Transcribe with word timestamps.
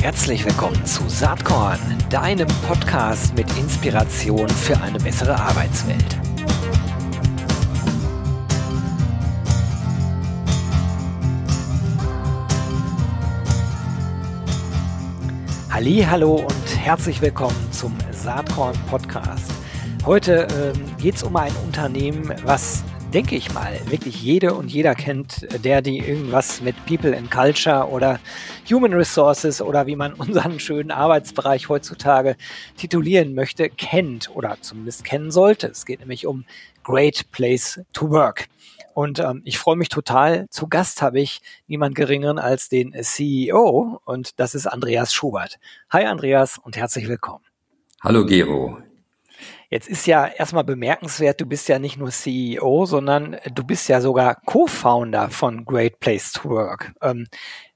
Herzlich 0.00 0.44
willkommen 0.44 0.84
zu 0.86 1.08
Saatkorn, 1.08 1.78
deinem 2.08 2.48
Podcast 2.66 3.34
mit 3.34 3.46
Inspiration 3.58 4.48
für 4.48 4.80
eine 4.80 4.98
bessere 4.98 5.34
Arbeitswelt. 5.34 6.18
Hallo 15.70 16.34
und 16.36 16.76
herzlich 16.78 17.20
willkommen 17.20 17.72
zum 17.72 17.96
Saatkorn 18.10 18.76
Podcast. 18.88 19.50
Heute 20.04 20.46
ähm, 20.50 20.96
geht 20.96 21.16
es 21.16 21.22
um 21.22 21.36
ein 21.36 21.52
Unternehmen, 21.64 22.34
was 22.44 22.84
denke 23.10 23.34
ich 23.34 23.52
mal, 23.52 23.76
wirklich 23.90 24.22
jede 24.22 24.54
und 24.54 24.70
jeder 24.70 24.94
kennt, 24.94 25.46
der 25.64 25.82
die 25.82 25.98
irgendwas 25.98 26.60
mit 26.60 26.76
People 26.86 27.16
and 27.16 27.28
Culture 27.30 27.88
oder 27.88 28.20
Human 28.70 28.94
Resources 28.94 29.60
oder 29.60 29.86
wie 29.86 29.96
man 29.96 30.14
unseren 30.18 30.60
schönen 30.60 30.92
Arbeitsbereich 30.92 31.68
heutzutage 31.68 32.36
titulieren 32.76 33.34
möchte, 33.34 33.68
kennt 33.68 34.30
oder 34.34 34.58
zumindest 34.60 35.04
kennen 35.04 35.32
sollte. 35.32 35.66
Es 35.66 35.86
geht 35.86 36.00
nämlich 36.00 36.26
um 36.26 36.44
Great 36.84 37.30
Place 37.32 37.80
to 37.92 38.10
Work. 38.10 38.46
Und 38.94 39.18
ähm, 39.18 39.42
ich 39.44 39.58
freue 39.58 39.76
mich 39.76 39.88
total. 39.88 40.46
Zu 40.50 40.68
Gast 40.68 41.02
habe 41.02 41.20
ich 41.20 41.40
niemand 41.66 41.96
geringeren 41.96 42.38
als 42.38 42.68
den 42.68 42.94
CEO 43.02 44.00
und 44.04 44.38
das 44.38 44.54
ist 44.54 44.66
Andreas 44.66 45.12
Schubert. 45.12 45.58
Hi 45.90 46.04
Andreas 46.04 46.58
und 46.58 46.76
herzlich 46.76 47.08
willkommen. 47.08 47.44
Hallo 48.02 48.24
Gero, 48.24 48.78
Jetzt 49.70 49.88
ist 49.88 50.06
ja 50.06 50.26
erstmal 50.26 50.64
bemerkenswert, 50.64 51.40
du 51.40 51.46
bist 51.46 51.68
ja 51.68 51.78
nicht 51.78 51.96
nur 51.96 52.10
CEO, 52.10 52.86
sondern 52.86 53.36
du 53.54 53.62
bist 53.62 53.88
ja 53.88 54.00
sogar 54.00 54.40
Co-Founder 54.44 55.30
von 55.30 55.64
Great 55.64 56.00
Place 56.00 56.32
to 56.32 56.50
Work. 56.50 56.92
Ähm, 57.00 57.28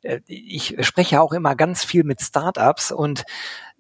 äh, 0.03 0.19
ich 0.27 0.75
spreche 0.81 1.21
auch 1.21 1.33
immer 1.33 1.55
ganz 1.55 1.85
viel 1.85 2.03
mit 2.03 2.21
Startups 2.21 2.91
und 2.91 3.25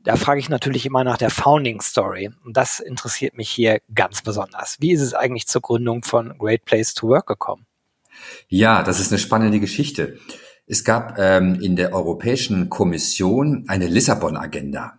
da 0.04 0.14
frage 0.14 0.38
ich 0.38 0.48
natürlich 0.48 0.86
immer 0.86 1.02
nach 1.02 1.18
der 1.18 1.30
Founding 1.30 1.80
Story. 1.80 2.30
Und 2.44 2.56
das 2.56 2.78
interessiert 2.78 3.36
mich 3.36 3.50
hier 3.50 3.80
ganz 3.92 4.22
besonders. 4.22 4.76
Wie 4.78 4.92
ist 4.92 5.00
es 5.00 5.14
eigentlich 5.14 5.48
zur 5.48 5.62
Gründung 5.62 6.04
von 6.04 6.38
Great 6.38 6.64
Place 6.66 6.94
to 6.94 7.08
Work 7.08 7.26
gekommen? 7.26 7.66
Ja, 8.48 8.82
das 8.84 9.00
ist 9.00 9.10
eine 9.10 9.18
spannende 9.18 9.58
Geschichte. 9.58 10.18
Es 10.66 10.84
gab 10.84 11.18
ähm, 11.18 11.58
in 11.60 11.74
der 11.74 11.92
Europäischen 11.92 12.68
Kommission 12.68 13.64
eine 13.66 13.86
Lissabon-Agenda. 13.86 14.98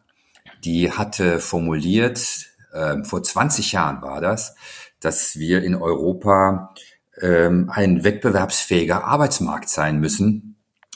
Die 0.63 0.91
hatte 0.91 1.39
formuliert, 1.39 2.47
ähm, 2.75 3.05
vor 3.05 3.23
20 3.23 3.71
Jahren 3.71 4.01
war 4.01 4.21
das, 4.21 4.55
dass 4.99 5.37
wir 5.37 5.63
in 5.63 5.75
Europa 5.75 6.73
ähm, 7.21 7.69
ein 7.73 8.03
wettbewerbsfähiger 8.03 9.03
Arbeitsmarkt 9.03 9.69
sein 9.69 9.99
müssen. 9.99 10.55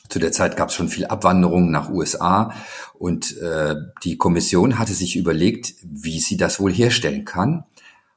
Zu 0.09 0.19
der 0.19 0.31
Zeit 0.31 0.57
gab 0.57 0.69
es 0.69 0.75
schon 0.75 0.89
viel 0.89 1.05
Abwanderung 1.05 1.69
nach 1.69 1.89
USA 1.89 2.51
und 2.97 3.37
äh, 3.37 3.75
die 4.03 4.17
Kommission 4.17 4.79
hatte 4.79 4.93
sich 4.93 5.15
überlegt, 5.15 5.75
wie 5.83 6.19
sie 6.19 6.35
das 6.35 6.59
wohl 6.59 6.73
herstellen 6.73 7.25
kann 7.25 7.65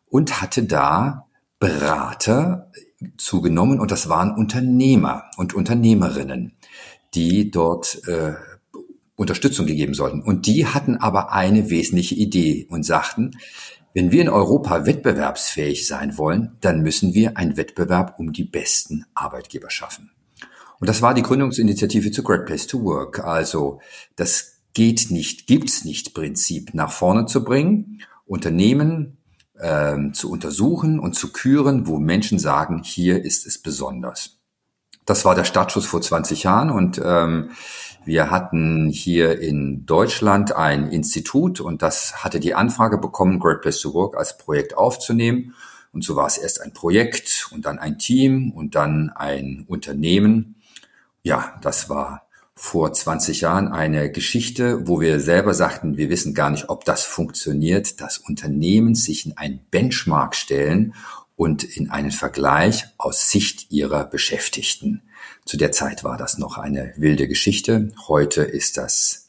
und 0.08 0.40
hatte 0.40 0.64
da 0.64 1.26
Berater 1.58 2.70
zugenommen 3.18 3.78
und 3.78 3.90
das 3.90 4.08
waren 4.08 4.34
Unternehmer 4.34 5.24
und 5.36 5.54
Unternehmerinnen, 5.54 6.56
die 7.14 7.50
dort 7.50 8.06
äh, 8.08 8.34
Unterstützung 9.22 9.66
gegeben 9.66 9.94
sollten. 9.94 10.20
Und 10.20 10.46
die 10.46 10.66
hatten 10.66 10.96
aber 10.96 11.32
eine 11.32 11.70
wesentliche 11.70 12.14
Idee 12.14 12.66
und 12.68 12.84
sagten, 12.84 13.32
wenn 13.94 14.10
wir 14.10 14.22
in 14.22 14.28
Europa 14.28 14.86
wettbewerbsfähig 14.86 15.86
sein 15.86 16.18
wollen, 16.18 16.56
dann 16.60 16.82
müssen 16.82 17.14
wir 17.14 17.36
einen 17.36 17.56
Wettbewerb 17.56 18.18
um 18.18 18.32
die 18.32 18.44
besten 18.44 19.04
Arbeitgeber 19.14 19.70
schaffen. 19.70 20.10
Und 20.80 20.88
das 20.88 21.02
war 21.02 21.14
die 21.14 21.22
Gründungsinitiative 21.22 22.10
zu 22.10 22.22
Great 22.22 22.46
Place 22.46 22.66
to 22.66 22.82
Work. 22.82 23.20
Also 23.20 23.80
das 24.16 24.62
geht 24.74 25.10
nicht, 25.10 25.46
gibt's 25.46 25.84
nicht 25.84 26.14
Prinzip 26.14 26.74
nach 26.74 26.90
vorne 26.90 27.26
zu 27.26 27.44
bringen, 27.44 28.00
Unternehmen 28.26 29.18
ähm, 29.60 30.14
zu 30.14 30.30
untersuchen 30.30 30.98
und 30.98 31.14
zu 31.14 31.32
küren, 31.32 31.86
wo 31.86 31.98
Menschen 31.98 32.38
sagen, 32.38 32.82
hier 32.82 33.24
ist 33.24 33.46
es 33.46 33.60
besonders. 33.60 34.41
Das 35.04 35.24
war 35.24 35.34
der 35.34 35.44
Startschuss 35.44 35.86
vor 35.86 36.00
20 36.00 36.44
Jahren 36.44 36.70
und 36.70 37.00
ähm, 37.04 37.50
wir 38.04 38.30
hatten 38.30 38.88
hier 38.88 39.40
in 39.40 39.86
Deutschland 39.86 40.56
ein 40.56 40.88
Institut 40.88 41.60
und 41.60 41.82
das 41.82 42.24
hatte 42.24 42.40
die 42.40 42.54
Anfrage 42.54 42.98
bekommen, 42.98 43.38
Great 43.38 43.62
Place 43.62 43.80
to 43.80 43.94
Work 43.94 44.16
als 44.16 44.36
Projekt 44.36 44.76
aufzunehmen. 44.76 45.54
Und 45.92 46.02
so 46.02 46.16
war 46.16 46.26
es 46.26 46.38
erst 46.38 46.60
ein 46.62 46.72
Projekt 46.72 47.48
und 47.52 47.64
dann 47.66 47.78
ein 47.78 47.98
Team 47.98 48.50
und 48.50 48.74
dann 48.74 49.10
ein 49.10 49.64
Unternehmen. 49.68 50.56
Ja, 51.22 51.54
das 51.62 51.90
war 51.90 52.22
vor 52.54 52.92
20 52.92 53.42
Jahren 53.42 53.68
eine 53.68 54.10
Geschichte, 54.10 54.86
wo 54.88 55.00
wir 55.00 55.20
selber 55.20 55.54
sagten, 55.54 55.96
wir 55.96 56.10
wissen 56.10 56.34
gar 56.34 56.50
nicht, 56.50 56.70
ob 56.70 56.84
das 56.84 57.04
funktioniert, 57.04 58.00
dass 58.00 58.18
Unternehmen 58.18 58.94
sich 58.94 59.26
in 59.26 59.36
einen 59.36 59.60
Benchmark 59.70 60.34
stellen 60.34 60.94
und 61.42 61.64
in 61.64 61.90
einen 61.90 62.12
Vergleich 62.12 62.86
aus 62.98 63.28
Sicht 63.30 63.72
ihrer 63.72 64.04
Beschäftigten. 64.04 65.02
Zu 65.44 65.56
der 65.56 65.72
Zeit 65.72 66.04
war 66.04 66.16
das 66.16 66.38
noch 66.38 66.56
eine 66.56 66.94
wilde 66.96 67.26
Geschichte. 67.26 67.88
Heute 68.06 68.42
ist 68.42 68.76
das 68.76 69.28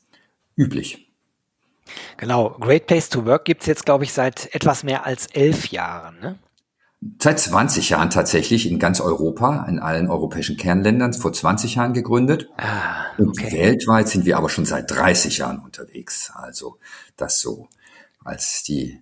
üblich. 0.56 1.12
Genau, 2.18 2.52
Great 2.60 2.86
Place 2.86 3.10
to 3.10 3.26
Work 3.26 3.46
gibt 3.46 3.62
es 3.62 3.68
jetzt, 3.68 3.86
glaube 3.86 4.04
ich, 4.04 4.14
seit 4.14 4.54
etwas 4.54 4.84
mehr 4.84 5.08
als 5.08 5.26
elf 5.26 5.70
Jahren. 5.70 6.20
Ne? 6.20 6.40
Seit 7.20 7.40
20 7.40 7.90
Jahren 7.90 8.12
tatsächlich 8.12 8.70
in 8.70 8.78
ganz 8.78 9.02
Europa, 9.02 9.66
in 9.68 9.80
allen 9.80 10.08
europäischen 10.08 10.56
Kernländern, 10.56 11.14
vor 11.14 11.34
20 11.34 11.76
Jahren 11.76 11.94
gegründet. 11.94 12.48
Ah, 12.58 13.06
okay. 13.14 13.24
Und 13.24 13.54
weltweit 13.54 14.08
sind 14.08 14.26
wir 14.26 14.38
aber 14.38 14.50
schon 14.50 14.66
seit 14.66 14.92
30 14.92 15.40
Jahren 15.40 15.58
unterwegs. 15.58 16.32
Also 16.36 16.78
das 17.18 17.40
so 17.40 17.70
als 18.24 18.62
die 18.62 19.02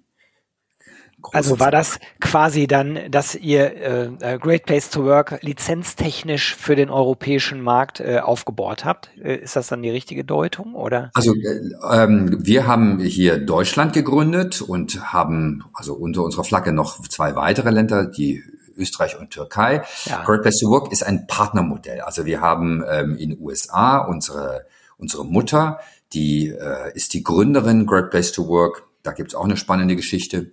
also 1.31 1.59
war 1.59 1.71
das 1.71 1.99
quasi 2.19 2.67
dann, 2.67 2.99
dass 3.09 3.35
ihr 3.35 3.75
äh, 3.75 4.33
äh, 4.33 4.37
Great 4.39 4.65
Place 4.65 4.89
to 4.89 5.03
Work 5.03 5.39
lizenztechnisch 5.41 6.55
für 6.55 6.75
den 6.75 6.89
europäischen 6.89 7.61
Markt 7.61 7.99
äh, 7.99 8.19
aufgebohrt 8.19 8.85
habt? 8.85 9.09
Äh, 9.21 9.35
ist 9.35 9.55
das 9.55 9.67
dann 9.67 9.81
die 9.81 9.89
richtige 9.89 10.23
Deutung 10.23 10.75
oder? 10.75 11.11
Also 11.13 11.33
äh, 11.35 11.59
ähm, 11.91 12.37
wir 12.39 12.67
haben 12.67 12.99
hier 12.99 13.37
Deutschland 13.37 13.93
gegründet 13.93 14.61
und 14.61 15.13
haben 15.13 15.63
also 15.73 15.93
unter 15.93 16.23
unserer 16.23 16.43
Flagge 16.43 16.73
noch 16.73 17.01
zwei 17.07 17.35
weitere 17.35 17.69
Länder, 17.69 18.05
die 18.05 18.43
Österreich 18.77 19.19
und 19.19 19.31
Türkei. 19.31 19.83
Ja. 20.05 20.23
Great 20.23 20.41
Place 20.41 20.59
to 20.59 20.69
Work 20.69 20.91
ist 20.91 21.03
ein 21.03 21.27
Partnermodell. 21.27 22.01
Also 22.01 22.25
wir 22.25 22.41
haben 22.41 22.83
ähm, 22.89 23.17
in 23.17 23.31
den 23.31 23.39
USA 23.39 23.99
unsere 23.99 24.65
unsere 25.01 25.25
Mutter, 25.25 25.79
die 26.13 26.49
äh, 26.49 26.93
ist 26.93 27.13
die 27.13 27.23
Gründerin 27.23 27.85
Great 27.85 28.11
Place 28.11 28.31
to 28.31 28.47
Work. 28.47 28.83
Da 29.03 29.11
gibt's 29.11 29.35
auch 29.35 29.45
eine 29.45 29.57
spannende 29.57 29.95
Geschichte. 29.95 30.51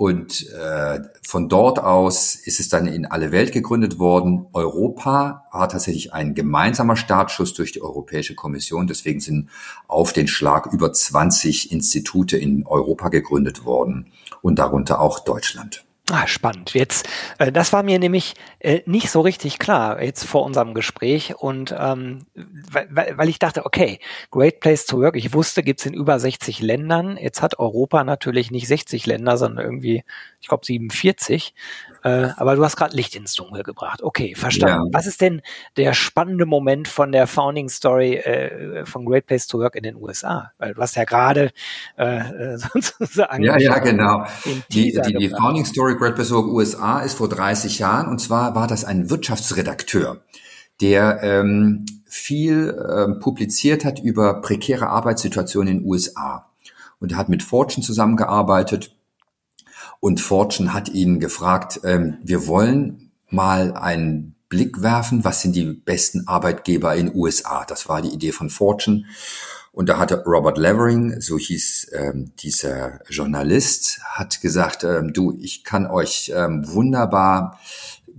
Und 0.00 0.48
äh, 0.52 1.00
von 1.22 1.50
dort 1.50 1.78
aus 1.78 2.34
ist 2.34 2.58
es 2.58 2.70
dann 2.70 2.86
in 2.86 3.04
alle 3.04 3.32
Welt 3.32 3.52
gegründet 3.52 3.98
worden. 3.98 4.46
Europa 4.54 5.44
war 5.52 5.68
tatsächlich 5.68 6.14
ein 6.14 6.34
gemeinsamer 6.34 6.96
Startschuss 6.96 7.52
durch 7.52 7.72
die 7.72 7.82
Europäische 7.82 8.34
Kommission. 8.34 8.86
Deswegen 8.86 9.20
sind 9.20 9.50
auf 9.88 10.14
den 10.14 10.26
Schlag 10.26 10.72
über 10.72 10.90
20 10.90 11.70
Institute 11.70 12.34
in 12.34 12.66
Europa 12.66 13.10
gegründet 13.10 13.66
worden 13.66 14.10
und 14.40 14.58
darunter 14.58 15.02
auch 15.02 15.18
Deutschland. 15.18 15.84
Ah, 16.12 16.26
spannend. 16.26 16.74
Jetzt, 16.74 17.08
äh, 17.38 17.52
das 17.52 17.72
war 17.72 17.84
mir 17.84 18.00
nämlich 18.00 18.34
äh, 18.58 18.80
nicht 18.84 19.10
so 19.10 19.20
richtig 19.20 19.60
klar 19.60 20.02
jetzt 20.02 20.24
vor 20.24 20.42
unserem 20.44 20.74
Gespräch 20.74 21.36
und 21.36 21.72
ähm, 21.78 22.26
weil, 22.34 23.16
weil 23.16 23.28
ich 23.28 23.38
dachte, 23.38 23.64
okay, 23.64 24.00
Great 24.32 24.58
Place 24.58 24.86
to 24.86 24.98
Work. 24.98 25.14
Ich 25.14 25.32
wusste, 25.34 25.62
gibt's 25.62 25.86
in 25.86 25.94
über 25.94 26.18
60 26.18 26.62
Ländern. 26.62 27.16
Jetzt 27.16 27.42
hat 27.42 27.60
Europa 27.60 28.02
natürlich 28.02 28.50
nicht 28.50 28.66
60 28.66 29.06
Länder, 29.06 29.36
sondern 29.36 29.64
irgendwie, 29.64 30.02
ich 30.40 30.48
glaube 30.48 30.64
47. 30.64 31.54
Äh, 32.02 32.28
aber 32.36 32.56
du 32.56 32.64
hast 32.64 32.76
gerade 32.76 32.96
Licht 32.96 33.14
ins 33.14 33.34
Dunkel 33.34 33.62
gebracht. 33.62 34.02
Okay, 34.02 34.34
verstanden. 34.34 34.86
Ja. 34.86 34.98
Was 34.98 35.06
ist 35.06 35.20
denn 35.20 35.42
der 35.76 35.92
spannende 35.92 36.46
Moment 36.46 36.88
von 36.88 37.12
der 37.12 37.26
Founding 37.26 37.68
Story 37.68 38.14
äh, 38.14 38.86
von 38.86 39.04
Great 39.04 39.26
Place 39.26 39.46
to 39.46 39.58
Work 39.58 39.76
in 39.76 39.82
den 39.82 39.96
USA? 39.96 40.52
Weil 40.58 40.74
du 40.74 40.80
hast 40.80 40.96
ja 40.96 41.04
gerade 41.04 41.52
äh, 41.96 42.56
sozusagen. 42.56 43.42
Ja, 43.42 43.58
ja, 43.58 43.78
genau. 43.78 44.24
Die, 44.72 44.92
die, 44.92 45.14
die 45.14 45.28
Founding 45.28 45.66
Story 45.66 45.96
Great 45.96 46.14
Place 46.14 46.28
to 46.28 46.36
Work 46.36 46.46
USA 46.46 47.00
ist 47.00 47.18
vor 47.18 47.28
30 47.28 47.78
Jahren 47.78 48.08
und 48.08 48.18
zwar 48.18 48.54
war 48.54 48.66
das 48.66 48.84
ein 48.84 49.10
Wirtschaftsredakteur, 49.10 50.22
der 50.80 51.22
ähm, 51.22 51.84
viel 52.06 52.74
ähm, 52.90 53.20
publiziert 53.20 53.84
hat 53.84 54.00
über 54.00 54.40
prekäre 54.40 54.88
Arbeitssituationen 54.88 55.68
in 55.68 55.78
den 55.80 55.86
USA. 55.86 56.46
Und 56.98 57.12
er 57.12 57.18
hat 57.18 57.28
mit 57.28 57.42
Fortune 57.42 57.84
zusammengearbeitet 57.84 58.94
und 60.00 60.20
Fortune 60.20 60.72
hat 60.72 60.88
ihn 60.88 61.20
gefragt, 61.20 61.80
ähm, 61.84 62.18
wir 62.22 62.46
wollen 62.46 63.12
mal 63.28 63.74
einen 63.74 64.34
Blick 64.48 64.82
werfen, 64.82 65.24
was 65.24 65.42
sind 65.42 65.54
die 65.54 65.64
besten 65.64 66.26
Arbeitgeber 66.26 66.96
in 66.96 67.14
USA? 67.14 67.64
Das 67.64 67.88
war 67.88 68.02
die 68.02 68.08
Idee 68.08 68.32
von 68.32 68.50
Fortune. 68.50 69.04
Und 69.72 69.88
da 69.88 69.98
hatte 69.98 70.24
Robert 70.26 70.58
Levering, 70.58 71.20
so 71.20 71.38
hieß 71.38 71.92
ähm, 71.92 72.32
dieser 72.40 72.98
Journalist, 73.08 74.00
hat 74.02 74.40
gesagt, 74.40 74.82
ähm, 74.82 75.12
du, 75.12 75.38
ich 75.40 75.62
kann 75.62 75.86
euch 75.86 76.32
ähm, 76.34 76.64
wunderbar 76.66 77.60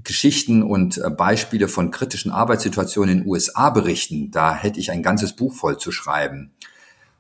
Geschichten 0.04 0.63
und 0.63 0.98
äh, 0.98 1.10
Beispiele 1.10 1.68
von 1.68 1.92
kritischen 1.92 2.31
Arbeitssituationen 2.31 3.18
in 3.18 3.24
den 3.24 3.30
USA 3.30 3.69
berichten, 3.69 4.31
da 4.31 4.56
hätte 4.56 4.80
ich 4.80 4.92
ein 4.92 5.04
ganzes 5.04 5.33
Buch 5.33 5.54
voll 5.54 5.78
zu 5.78 5.92
schreiben. 5.92 6.51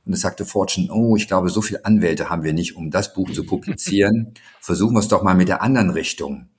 Und 0.05 0.13
es 0.13 0.21
sagte 0.21 0.45
Fortune, 0.45 0.89
oh, 0.91 1.15
ich 1.15 1.27
glaube, 1.27 1.49
so 1.49 1.61
viele 1.61 1.85
Anwälte 1.85 2.29
haben 2.29 2.43
wir 2.43 2.53
nicht, 2.53 2.75
um 2.75 2.89
das 2.89 3.13
Buch 3.13 3.31
zu 3.31 3.45
publizieren. 3.45 4.33
Versuchen 4.59 4.93
wir 4.93 4.99
es 4.99 5.07
doch 5.07 5.23
mal 5.23 5.35
mit 5.35 5.47
der 5.47 5.61
anderen 5.61 5.91
Richtung. 5.91 6.49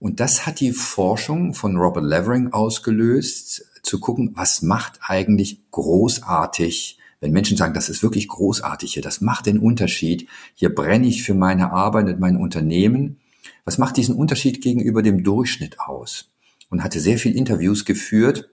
Und 0.00 0.20
das 0.20 0.46
hat 0.46 0.60
die 0.60 0.72
Forschung 0.72 1.54
von 1.54 1.76
Robert 1.76 2.04
Levering 2.04 2.52
ausgelöst, 2.52 3.64
zu 3.82 4.00
gucken, 4.00 4.32
was 4.34 4.62
macht 4.62 5.00
eigentlich 5.02 5.70
großartig, 5.70 6.98
wenn 7.20 7.32
Menschen 7.32 7.56
sagen, 7.56 7.74
das 7.74 7.88
ist 7.88 8.02
wirklich 8.02 8.28
großartig 8.28 8.92
hier, 8.92 9.02
das 9.02 9.20
macht 9.20 9.46
den 9.46 9.58
Unterschied, 9.58 10.28
hier 10.54 10.74
brenne 10.74 11.06
ich 11.06 11.22
für 11.22 11.34
meine 11.34 11.72
Arbeit 11.72 12.06
und 12.06 12.20
mein 12.20 12.36
Unternehmen. 12.36 13.18
Was 13.64 13.78
macht 13.78 13.96
diesen 13.96 14.14
Unterschied 14.14 14.60
gegenüber 14.60 15.02
dem 15.02 15.24
Durchschnitt 15.24 15.80
aus? 15.80 16.30
Und 16.70 16.84
hatte 16.84 17.00
sehr 17.00 17.18
viel 17.18 17.34
Interviews 17.34 17.86
geführt, 17.86 18.50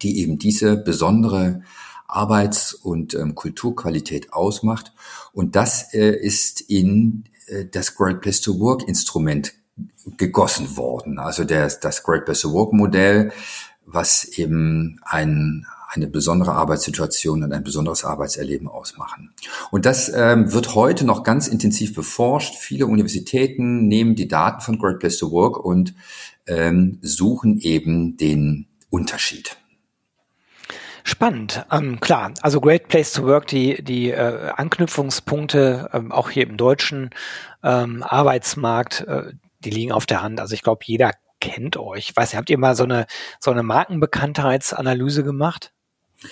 die 0.00 0.20
eben 0.20 0.38
diese 0.38 0.76
besondere 0.76 1.62
Arbeits- 2.12 2.74
und 2.74 3.14
ähm, 3.14 3.34
Kulturqualität 3.34 4.32
ausmacht. 4.32 4.92
Und 5.32 5.56
das 5.56 5.94
äh, 5.94 6.10
ist 6.10 6.60
in 6.60 7.24
äh, 7.46 7.64
das 7.64 7.94
Great 7.94 8.20
Place 8.20 8.40
to 8.40 8.58
Work 8.60 8.86
Instrument 8.86 9.54
gegossen 10.16 10.76
worden. 10.76 11.18
Also 11.18 11.44
der, 11.44 11.68
das 11.68 12.02
Great 12.02 12.24
Place 12.24 12.42
to 12.42 12.52
Work 12.52 12.72
Modell, 12.72 13.32
was 13.86 14.24
eben 14.24 15.00
ein, 15.04 15.66
eine 15.88 16.06
besondere 16.06 16.52
Arbeitssituation 16.52 17.42
und 17.42 17.52
ein 17.52 17.64
besonderes 17.64 18.04
Arbeitserleben 18.04 18.68
ausmachen. 18.68 19.30
Und 19.70 19.86
das 19.86 20.10
ähm, 20.14 20.52
wird 20.52 20.74
heute 20.74 21.04
noch 21.04 21.22
ganz 21.22 21.48
intensiv 21.48 21.94
beforscht. 21.94 22.54
Viele 22.56 22.86
Universitäten 22.86 23.88
nehmen 23.88 24.14
die 24.14 24.28
Daten 24.28 24.60
von 24.60 24.78
Great 24.78 24.98
Place 24.98 25.18
to 25.18 25.30
Work 25.30 25.64
und 25.64 25.94
ähm, 26.46 26.98
suchen 27.02 27.58
eben 27.58 28.16
den 28.16 28.66
Unterschied. 28.90 29.56
Spannend, 31.04 31.64
ähm, 31.72 32.00
klar. 32.00 32.32
Also 32.42 32.60
Great 32.60 32.88
Place 32.88 33.12
to 33.12 33.24
Work, 33.24 33.48
die, 33.48 33.82
die 33.82 34.10
äh, 34.10 34.50
Anknüpfungspunkte, 34.56 35.90
ähm, 35.92 36.12
auch 36.12 36.30
hier 36.30 36.46
im 36.46 36.56
deutschen 36.56 37.10
ähm, 37.62 38.02
Arbeitsmarkt, 38.02 39.00
äh, 39.08 39.32
die 39.60 39.70
liegen 39.70 39.92
auf 39.92 40.06
der 40.06 40.22
Hand. 40.22 40.40
Also 40.40 40.54
ich 40.54 40.62
glaube, 40.62 40.82
jeder 40.84 41.12
kennt 41.40 41.76
euch. 41.76 42.14
weiß 42.14 42.30
nicht, 42.30 42.38
habt 42.38 42.50
ihr 42.50 42.58
mal 42.58 42.76
so 42.76 42.84
eine, 42.84 43.06
so 43.40 43.50
eine 43.50 43.62
Markenbekanntheitsanalyse 43.62 45.24
gemacht? 45.24 45.72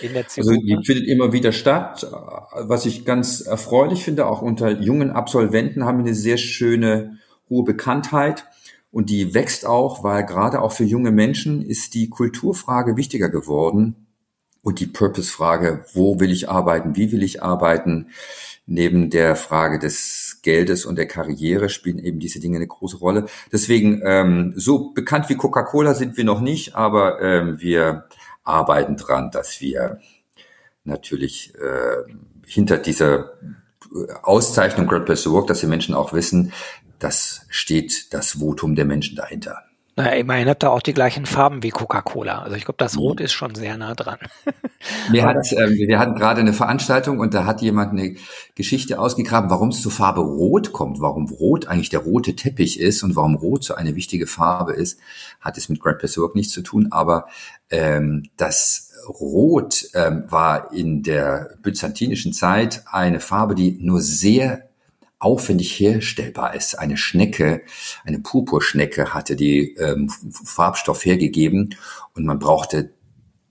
In 0.00 0.12
der 0.12 0.24
also 0.24 0.52
die 0.52 0.78
findet 0.84 1.08
immer 1.08 1.32
wieder 1.32 1.50
statt. 1.50 2.06
Was 2.52 2.86
ich 2.86 3.04
ganz 3.04 3.40
erfreulich 3.40 4.04
finde, 4.04 4.26
auch 4.26 4.40
unter 4.40 4.70
jungen 4.70 5.10
Absolventen 5.10 5.84
haben 5.84 5.98
wir 5.98 6.04
eine 6.04 6.14
sehr 6.14 6.36
schöne 6.36 7.18
hohe 7.48 7.64
Bekanntheit. 7.64 8.44
Und 8.92 9.10
die 9.10 9.34
wächst 9.34 9.66
auch, 9.66 10.04
weil 10.04 10.24
gerade 10.24 10.62
auch 10.62 10.70
für 10.70 10.84
junge 10.84 11.10
Menschen 11.10 11.60
ist 11.60 11.94
die 11.94 12.08
Kulturfrage 12.08 12.96
wichtiger 12.96 13.28
geworden 13.28 14.06
und 14.62 14.80
die 14.80 14.86
Purpose-Frage, 14.86 15.84
wo 15.94 16.20
will 16.20 16.30
ich 16.30 16.48
arbeiten, 16.48 16.96
wie 16.96 17.12
will 17.12 17.22
ich 17.22 17.42
arbeiten, 17.42 18.08
neben 18.66 19.10
der 19.10 19.34
Frage 19.36 19.78
des 19.78 20.38
Geldes 20.42 20.84
und 20.86 20.96
der 20.96 21.08
Karriere 21.08 21.68
spielen 21.68 21.98
eben 21.98 22.20
diese 22.20 22.40
Dinge 22.40 22.56
eine 22.56 22.66
große 22.66 22.98
Rolle. 22.98 23.26
Deswegen, 23.52 24.00
ähm, 24.04 24.52
so 24.56 24.92
bekannt 24.92 25.28
wie 25.28 25.34
Coca-Cola 25.34 25.94
sind 25.94 26.16
wir 26.16 26.24
noch 26.24 26.40
nicht, 26.40 26.76
aber 26.76 27.20
ähm, 27.20 27.60
wir 27.60 28.04
arbeiten 28.44 28.96
dran, 28.96 29.30
dass 29.30 29.60
wir 29.60 29.98
natürlich 30.84 31.54
äh, 31.56 32.12
hinter 32.46 32.78
dieser 32.78 33.32
Auszeichnung 34.22 34.86
Great 34.86 35.04
Place 35.04 35.24
to 35.24 35.32
Work, 35.32 35.48
dass 35.48 35.60
die 35.60 35.66
Menschen 35.66 35.94
auch 35.94 36.12
wissen, 36.12 36.52
das 36.98 37.46
steht 37.48 38.12
das 38.12 38.38
Votum 38.38 38.76
der 38.76 38.84
Menschen 38.84 39.16
dahinter. 39.16 39.64
Naja, 40.00 40.16
immerhin 40.16 40.48
habt 40.48 40.64
ihr 40.64 40.70
auch 40.70 40.80
die 40.80 40.94
gleichen 40.94 41.26
Farben 41.26 41.62
wie 41.62 41.68
Coca-Cola. 41.68 42.40
Also 42.40 42.56
ich 42.56 42.64
glaube, 42.64 42.78
das 42.78 42.96
Rot 42.96 43.20
ist 43.20 43.32
schon 43.32 43.54
sehr 43.54 43.76
nah 43.76 43.94
dran. 43.94 44.18
Wir, 45.10 45.26
hat, 45.26 45.52
äh, 45.52 45.68
wir 45.68 45.98
hatten 45.98 46.14
gerade 46.14 46.40
eine 46.40 46.54
Veranstaltung 46.54 47.18
und 47.18 47.34
da 47.34 47.44
hat 47.44 47.60
jemand 47.60 47.92
eine 47.92 48.16
Geschichte 48.54 48.98
ausgegraben, 48.98 49.50
warum 49.50 49.68
es 49.68 49.82
zur 49.82 49.92
Farbe 49.92 50.22
Rot 50.22 50.72
kommt, 50.72 51.02
warum 51.02 51.26
Rot 51.28 51.66
eigentlich 51.66 51.90
der 51.90 52.00
rote 52.00 52.34
Teppich 52.34 52.80
ist 52.80 53.02
und 53.02 53.14
warum 53.14 53.34
Rot 53.34 53.62
so 53.62 53.74
eine 53.74 53.94
wichtige 53.94 54.26
Farbe 54.26 54.72
ist, 54.72 54.98
hat 55.38 55.58
es 55.58 55.68
mit 55.68 55.82
Place 55.82 56.16
Work 56.16 56.34
nichts 56.34 56.54
zu 56.54 56.62
tun, 56.62 56.88
aber 56.92 57.26
ähm, 57.68 58.30
das 58.38 58.92
Rot 59.06 59.84
ähm, 59.92 60.24
war 60.28 60.72
in 60.72 61.02
der 61.02 61.58
byzantinischen 61.60 62.32
Zeit 62.32 62.82
eine 62.90 63.20
Farbe, 63.20 63.54
die 63.54 63.76
nur 63.82 64.00
sehr 64.00 64.69
aufwendig 65.20 65.78
herstellbar 65.78 66.54
ist. 66.54 66.78
Eine 66.78 66.96
Schnecke, 66.96 67.62
eine 68.04 68.18
Purpurschnecke 68.18 69.14
hatte 69.14 69.36
die 69.36 69.74
ähm, 69.76 70.08
Farbstoff 70.08 71.04
hergegeben 71.04 71.76
und 72.14 72.24
man 72.24 72.38
brauchte 72.38 72.92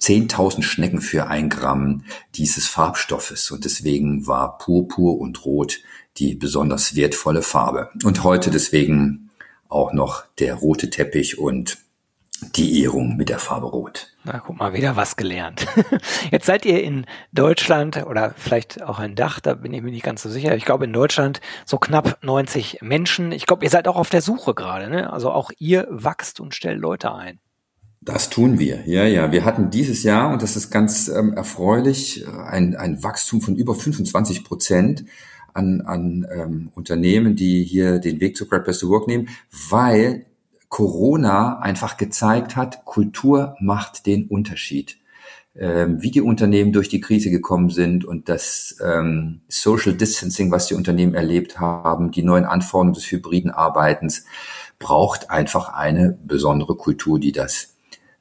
10.000 0.01 0.63
Schnecken 0.63 1.01
für 1.01 1.27
ein 1.27 1.49
Gramm 1.49 2.03
dieses 2.35 2.67
Farbstoffes 2.67 3.51
und 3.51 3.65
deswegen 3.65 4.27
war 4.27 4.57
Purpur 4.57 5.19
und 5.19 5.45
Rot 5.45 5.79
die 6.17 6.35
besonders 6.35 6.95
wertvolle 6.95 7.41
Farbe. 7.41 7.89
Und 8.03 8.23
heute 8.23 8.49
deswegen 8.49 9.29
auch 9.69 9.93
noch 9.93 10.25
der 10.39 10.55
rote 10.55 10.89
Teppich 10.89 11.37
und 11.37 11.77
die 12.41 12.83
Ehrung 12.83 13.17
mit 13.17 13.29
der 13.29 13.39
Farbe 13.39 13.67
Rot. 13.67 14.07
Na, 14.23 14.39
guck 14.39 14.57
mal, 14.57 14.73
wieder 14.73 14.95
was 14.95 15.15
gelernt. 15.15 15.67
Jetzt 16.31 16.45
seid 16.45 16.65
ihr 16.65 16.83
in 16.83 17.05
Deutschland 17.31 18.05
oder 18.05 18.33
vielleicht 18.37 18.81
auch 18.83 18.99
ein 18.99 19.15
Dach, 19.15 19.39
da 19.39 19.53
bin 19.53 19.73
ich 19.73 19.81
mir 19.81 19.91
nicht 19.91 20.03
ganz 20.03 20.21
so 20.21 20.29
sicher. 20.29 20.55
Ich 20.55 20.65
glaube 20.65 20.85
in 20.85 20.93
Deutschland 20.93 21.41
so 21.65 21.77
knapp 21.77 22.23
90 22.23 22.79
Menschen. 22.81 23.31
Ich 23.31 23.45
glaube, 23.45 23.63
ihr 23.63 23.69
seid 23.69 23.87
auch 23.87 23.95
auf 23.95 24.09
der 24.09 24.21
Suche 24.21 24.53
gerade, 24.53 24.89
ne? 24.89 25.11
Also 25.11 25.31
auch 25.31 25.51
ihr 25.57 25.87
wachst 25.89 26.39
und 26.39 26.53
stellt 26.53 26.79
Leute 26.79 27.13
ein. 27.13 27.39
Das 28.01 28.29
tun 28.29 28.59
wir, 28.59 28.87
ja, 28.87 29.03
ja. 29.05 29.31
Wir 29.31 29.43
hatten 29.43 29.69
dieses 29.69 30.03
Jahr, 30.03 30.31
und 30.31 30.41
das 30.41 30.55
ist 30.55 30.71
ganz 30.71 31.09
ähm, 31.09 31.33
erfreulich, 31.33 32.25
ein, 32.27 32.75
ein 32.75 33.03
Wachstum 33.03 33.41
von 33.41 33.55
über 33.55 33.75
25 33.75 34.45
Prozent 34.45 35.05
an, 35.53 35.81
an 35.81 36.25
ähm, 36.31 36.71
Unternehmen, 36.75 37.35
die 37.35 37.63
hier 37.63 37.99
den 37.99 38.21
Weg 38.21 38.37
zu 38.37 38.47
Place 38.47 38.79
to 38.79 38.89
Work 38.89 39.07
nehmen, 39.07 39.29
weil 39.69 40.25
Corona 40.69 41.59
einfach 41.59 41.97
gezeigt 41.97 42.55
hat, 42.55 42.85
Kultur 42.85 43.55
macht 43.59 44.05
den 44.05 44.27
Unterschied. 44.27 44.97
Ähm, 45.55 46.01
wie 46.01 46.11
die 46.11 46.21
Unternehmen 46.21 46.71
durch 46.71 46.89
die 46.89 47.01
Krise 47.01 47.31
gekommen 47.31 47.69
sind 47.69 48.05
und 48.05 48.29
das 48.29 48.77
ähm, 48.81 49.41
Social 49.49 49.93
Distancing, 49.93 50.51
was 50.51 50.67
die 50.67 50.75
Unternehmen 50.75 51.15
erlebt 51.15 51.59
haben, 51.59 52.11
die 52.11 52.23
neuen 52.23 52.45
Anforderungen 52.45 52.93
des 52.93 53.11
hybriden 53.11 53.51
Arbeitens, 53.51 54.25
braucht 54.77 55.29
einfach 55.31 55.73
eine 55.73 56.17
besondere 56.23 56.77
Kultur, 56.77 57.19
die 57.19 57.31
das 57.31 57.75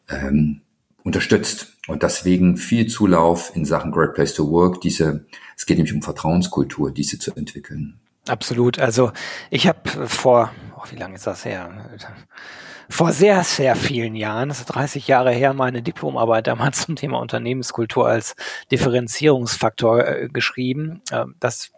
ähm, 0.08 0.62
unterstützt. 1.04 1.74
Und 1.86 2.02
deswegen 2.02 2.56
viel 2.56 2.86
Zulauf 2.86 3.54
in 3.54 3.64
Sachen 3.64 3.92
Great 3.92 4.14
Place 4.14 4.34
to 4.34 4.50
Work, 4.50 4.80
diese, 4.80 5.26
es 5.56 5.66
geht 5.66 5.76
nämlich 5.76 5.94
um 5.94 6.02
Vertrauenskultur, 6.02 6.90
diese 6.90 7.18
zu 7.18 7.34
entwickeln. 7.34 8.00
Absolut. 8.26 8.78
Also 8.78 9.12
ich 9.50 9.68
habe 9.68 10.08
vor, 10.08 10.50
wie 10.90 10.96
lange 10.96 11.14
ist 11.14 11.26
das 11.26 11.44
her? 11.44 11.70
Vor 12.90 13.12
sehr, 13.12 13.44
sehr 13.44 13.76
vielen 13.76 14.14
Jahren, 14.14 14.48
das 14.48 14.60
ist 14.60 14.66
30 14.66 15.06
Jahre 15.08 15.30
her, 15.30 15.52
meine 15.52 15.82
Diplomarbeit 15.82 16.46
damals 16.46 16.86
zum 16.86 16.96
Thema 16.96 17.18
Unternehmenskultur 17.18 18.08
als 18.08 18.34
Differenzierungsfaktor 18.70 20.06
äh, 20.06 20.28
geschrieben. 20.28 21.02
Äh, 21.10 21.26
das 21.38 21.70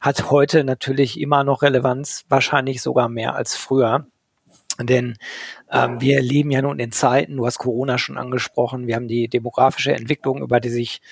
hat 0.00 0.30
heute 0.30 0.64
natürlich 0.64 1.20
immer 1.20 1.44
noch 1.44 1.62
Relevanz, 1.62 2.24
wahrscheinlich 2.28 2.80
sogar 2.82 3.08
mehr 3.08 3.34
als 3.34 3.56
früher. 3.56 4.06
Denn 4.78 5.16
ähm, 5.70 6.00
wir 6.00 6.22
leben 6.22 6.50
ja 6.50 6.62
nun 6.62 6.78
in 6.78 6.92
Zeiten, 6.92 7.36
du 7.36 7.46
hast 7.46 7.58
Corona 7.58 7.98
schon 7.98 8.16
angesprochen, 8.16 8.86
wir 8.86 8.96
haben 8.96 9.08
die 9.08 9.28
demografische 9.28 9.92
Entwicklung, 9.92 10.42
über 10.42 10.60
die 10.60 10.70
sich 10.70 11.02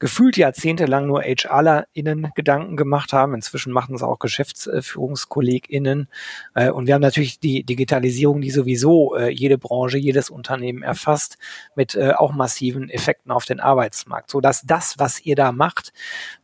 gefühlt 0.00 0.36
jahrzehntelang 0.36 1.06
nur 1.06 1.22
HRlerInnen 1.22 2.32
Gedanken 2.34 2.76
gemacht 2.76 3.12
haben. 3.12 3.34
Inzwischen 3.34 3.72
machen 3.72 3.94
es 3.94 4.02
auch 4.02 4.18
GeschäftsführungskollegInnen. 4.18 6.08
Äh, 6.54 6.70
und 6.70 6.86
wir 6.86 6.94
haben 6.94 7.02
natürlich 7.02 7.38
die 7.38 7.62
Digitalisierung, 7.62 8.40
die 8.40 8.50
sowieso 8.50 9.14
äh, 9.14 9.28
jede 9.28 9.58
Branche, 9.58 9.98
jedes 9.98 10.30
Unternehmen 10.30 10.82
erfasst, 10.82 11.38
mit 11.76 11.94
äh, 11.94 12.12
auch 12.12 12.32
massiven 12.32 12.88
Effekten 12.88 13.30
auf 13.30 13.44
den 13.44 13.60
Arbeitsmarkt. 13.60 14.30
So 14.30 14.40
dass 14.40 14.62
das, 14.62 14.98
was 14.98 15.20
ihr 15.24 15.36
da 15.36 15.52
macht, 15.52 15.92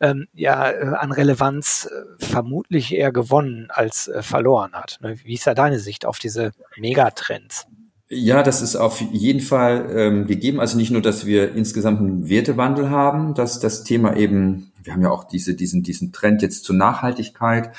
ähm, 0.01 0.29
ja 0.35 0.65
an 0.67 1.11
Relevanz 1.13 1.89
vermutlich 2.19 2.95
eher 2.95 3.11
gewonnen 3.11 3.69
als 3.71 4.11
verloren 4.21 4.75
hat. 4.75 4.99
Ne? 5.01 5.17
Wie 5.25 5.35
ist 5.35 5.47
da 5.47 5.55
deine 5.55 5.79
Sicht 5.79 6.05
auf 6.05 6.19
diese 6.19 6.53
Megatrends? 6.77 7.67
Ja, 8.09 8.45
das 8.45 8.63
ist 8.63 8.77
auf 8.77 9.01
jeden 9.01 9.41
Fall 9.41 9.91
ähm, 9.91 10.27
gegeben. 10.27 10.61
Also 10.61 10.77
nicht 10.77 10.93
nur, 10.93 11.03
dass 11.03 11.27
wir 11.27 11.55
insgesamt 11.55 11.99
einen 12.01 12.29
Wertewandel 12.29 12.89
haben, 12.89 13.35
dass 13.35 13.59
das 13.59 13.83
Thema 13.83 14.17
eben, 14.17 14.71
wir 14.83 14.93
haben 14.93 15.03
ja 15.03 15.11
auch 15.11 15.25
diese, 15.25 15.55
diesen, 15.55 15.83
diesen 15.83 16.13
Trend 16.13 16.41
jetzt 16.41 16.65
zur 16.65 16.77
Nachhaltigkeit. 16.77 17.75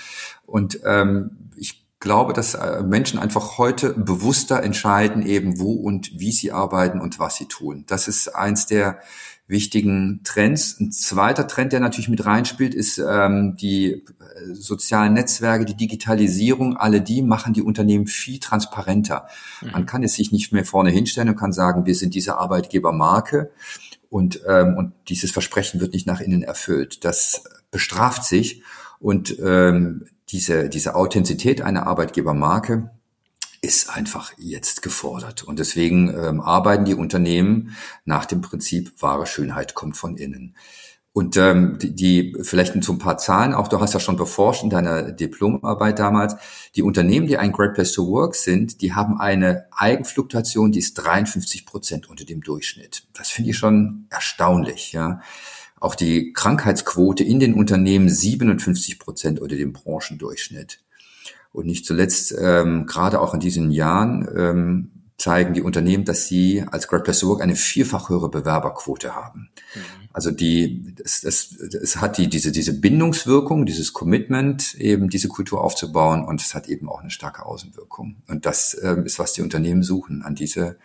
Und 0.46 0.82
ähm, 0.84 1.32
ich 1.56 1.86
glaube, 2.02 2.34
dass 2.34 2.56
äh, 2.56 2.84
Menschen 2.84 3.20
einfach 3.20 3.58
heute 3.58 3.94
bewusster 3.94 4.62
entscheiden, 4.64 5.26
eben 5.26 5.60
wo 5.60 5.72
und 5.72 6.20
wie 6.20 6.34
sie 6.34 6.52
arbeiten 6.52 7.00
und 7.00 7.20
was 7.20 7.38
sie 7.38 7.46
tun. 7.46 7.86
Das 7.88 8.10
ist 8.10 8.36
eins 8.36 8.66
der 8.66 9.00
wichtigen 9.48 10.22
Trends. 10.24 10.78
Ein 10.80 10.92
zweiter 10.92 11.48
Trend, 11.48 11.72
der 11.72 11.80
natürlich 11.80 12.10
mit 12.10 12.26
reinspielt, 12.26 12.76
ist 12.76 12.98
ähm, 12.98 13.56
die 13.56 13.92
äh, 13.92 14.04
sozialen 14.52 15.14
Netzwerke, 15.14 15.64
die 15.66 15.78
Digitalisierung. 15.78 16.76
Alle 16.76 17.02
die 17.02 17.22
machen 17.22 17.54
die 17.54 17.62
Unternehmen 17.62 18.08
viel 18.08 18.40
transparenter. 18.40 19.28
Mhm. 19.62 19.72
Man 19.72 19.86
kann 19.86 20.04
es 20.04 20.16
sich 20.16 20.32
nicht 20.32 20.52
mehr 20.52 20.66
vorne 20.66 20.90
hinstellen 20.90 21.30
und 21.30 21.38
kann 21.38 21.54
sagen, 21.54 21.86
wir 21.86 21.96
sind 21.96 22.14
diese 22.14 22.38
Arbeitgebermarke 22.38 23.52
und, 24.10 24.42
ähm, 24.48 24.76
und 24.76 24.94
dieses 25.08 25.32
Versprechen 25.32 25.80
wird 25.80 25.94
nicht 25.94 26.08
nach 26.08 26.20
innen 26.20 26.44
erfüllt. 26.44 27.06
Das 27.06 27.44
bestraft 27.72 28.26
sich 28.26 28.64
und 29.00 29.38
ähm, 29.40 30.06
diese, 30.30 30.68
diese 30.68 30.96
Authentizität 30.96 31.62
einer 31.62 31.88
Arbeitgebermarke 31.88 32.92
ist 33.62 33.90
einfach 33.90 34.34
jetzt 34.38 34.82
gefordert. 34.82 35.44
Und 35.44 35.60
deswegen 35.60 36.10
ähm, 36.10 36.42
arbeiten 36.42 36.86
die 36.86 36.96
Unternehmen 36.96 37.76
nach 38.06 38.26
dem 38.26 38.42
Prinzip, 38.42 39.02
wahre 39.02 39.26
Schönheit 39.26 39.74
kommt 39.74 39.98
von 39.98 40.18
innen. 40.18 40.56
Und 41.18 41.36
ähm, 41.36 41.80
die, 41.82 41.96
die 41.96 42.36
vielleicht 42.44 42.84
zu 42.84 42.94
ein 42.94 43.00
paar 43.00 43.18
Zahlen, 43.18 43.56
auch 43.56 43.68
du 43.70 43.80
hast 43.80 43.96
ja 43.96 44.00
schon 44.00 44.18
beforscht 44.18 44.64
in 44.64 44.70
deiner 44.70 45.12
Diplomarbeit 45.12 45.98
damals, 45.98 46.36
die 46.76 46.84
Unternehmen, 46.84 47.26
die 47.26 47.40
ein 47.40 47.52
Great 47.52 47.74
Place 47.74 47.94
to 47.94 48.08
Work 48.08 48.36
sind, 48.36 48.84
die 48.84 48.94
haben 48.94 49.20
eine 49.20 49.66
Eigenfluktuation, 49.72 50.72
die 50.72 50.78
ist 50.78 50.94
53 50.94 51.66
Prozent 51.66 52.08
unter 52.08 52.24
dem 52.24 52.42
Durchschnitt. 52.42 53.08
Das 53.14 53.30
finde 53.30 53.50
ich 53.50 53.58
schon 53.58 54.06
erstaunlich. 54.12 54.92
Ja. 54.92 55.22
Auch 55.80 55.96
die 55.96 56.34
Krankheitsquote 56.34 57.24
in 57.24 57.40
den 57.40 57.56
Unternehmen 57.56 58.10
57 58.10 59.00
Prozent 59.00 59.40
unter 59.40 59.56
dem 59.56 59.74
Branchendurchschnitt. 59.74 60.82
Und 61.52 61.66
nicht 61.66 61.86
zuletzt, 61.86 62.36
ähm, 62.40 62.86
gerade 62.86 63.20
auch 63.20 63.34
in 63.34 63.40
diesen 63.40 63.72
Jahren, 63.72 64.28
ähm, 64.36 64.92
zeigen 65.18 65.56
die 65.56 65.64
Unternehmen, 65.64 66.06
dass 66.06 66.28
sie 66.28 66.64
als 66.70 66.88
Great 66.88 67.04
Place 67.04 67.20
to 67.20 67.28
Work 67.28 67.42
eine 67.42 67.56
vierfach 67.56 68.10
höhere 68.10 68.30
Bewerberquote 68.30 69.16
haben. 69.16 69.50
Mhm. 69.74 69.80
Also 70.14 70.32
die, 70.32 70.96
es, 71.04 71.24
es, 71.24 71.56
es 71.56 71.98
hat 71.98 72.18
die, 72.18 72.28
diese, 72.28 72.52
diese 72.52 72.80
Bindungswirkung, 72.80 73.66
dieses 73.66 73.94
Commitment, 73.94 74.76
eben 74.76 75.10
diese 75.10 75.28
Kultur 75.28 75.64
aufzubauen 75.64 76.24
und 76.24 76.42
es 76.42 76.54
hat 76.54 76.68
eben 76.68 76.88
auch 76.88 77.02
eine 77.02 77.10
starke 77.10 77.46
Außenwirkung. 77.46 78.18
Und 78.28 78.46
das 78.46 78.78
ähm, 78.82 79.06
ist, 79.06 79.18
was 79.18 79.34
die 79.34 79.42
Unternehmen 79.42 79.84
suchen. 79.84 80.22
An 80.22 80.36
diese 80.36 80.78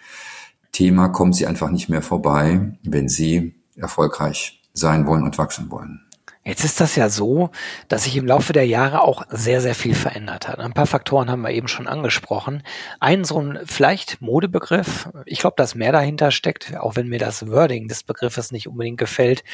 Thema 0.73 1.09
kommen 1.09 1.35
sie 1.35 1.47
einfach 1.47 1.71
nicht 1.71 1.91
mehr 1.91 2.03
vorbei, 2.03 2.79
wenn 2.83 3.09
sie 3.09 3.55
erfolgreich 3.77 4.63
sein 4.73 5.07
wollen 5.07 5.23
und 5.25 5.37
wachsen 5.37 5.71
wollen. 5.71 6.01
Jetzt 6.45 6.65
ist 6.65 6.81
das 6.81 6.97
ja 6.97 7.09
so, 7.09 7.51
dass 7.87 8.03
sich 8.03 8.17
im 8.17 8.27
Laufe 8.27 8.53
der 8.53 8.67
Jahre 8.67 9.03
auch 9.03 9.23
sehr, 9.29 9.61
sehr 9.61 9.77
viel 9.77 9.95
verändert 9.95 10.49
hat. 10.49 10.59
Ein 10.59 10.73
paar 10.73 10.87
Faktoren 10.87 11.31
haben 11.31 11.43
wir 11.43 11.51
eben 11.51 11.69
schon 11.69 11.87
angesprochen. 11.87 12.65
Ein 12.99 13.23
so 13.23 13.41
ein 13.41 13.61
vielleicht 13.65 14.21
Modebegriff, 14.21 15.09
ich 15.25 15.39
glaube, 15.39 15.55
dass 15.57 15.77
mehr 15.77 15.93
dahinter 15.93 16.33
steckt, 16.33 16.77
auch 16.77 16.97
wenn 16.97 17.09
mir 17.09 17.21
das 17.21 17.49
Wording 17.49 17.87
des 17.87 18.03
Begriffes 18.03 18.51
nicht 18.51 18.67
unbedingt 18.67 18.99
gefällt, 18.99 19.45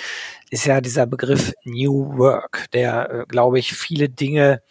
ist 0.48 0.64
ja 0.64 0.80
dieser 0.80 1.04
Begriff 1.04 1.52
New 1.64 2.16
Work, 2.16 2.70
der, 2.72 3.10
äh, 3.10 3.24
glaube 3.26 3.58
ich, 3.58 3.74
viele 3.74 4.08
Dinge 4.08 4.62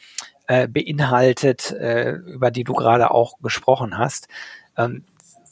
äh, 0.48 0.68
beinhaltet, 0.68 1.72
äh, 1.72 2.14
über 2.14 2.50
die 2.50 2.64
du 2.64 2.74
gerade 2.74 3.12
auch 3.12 3.40
gesprochen 3.42 4.00
hast. 4.00 4.28
Ähm, 4.76 5.06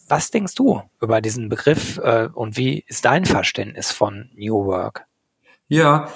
was 0.08 0.32
denkst 0.32 0.56
du 0.56 0.82
über 1.00 1.22
diesen 1.22 1.50
Begriff 1.50 2.00
äh, 2.00 2.28
und 2.34 2.58
wie 2.58 2.84
ist 2.88 3.06
dein 3.06 3.26
Verständnis 3.26 3.92
von 3.92 4.32
New 4.36 4.66
Work? 4.66 5.06
Ja, 5.68 6.10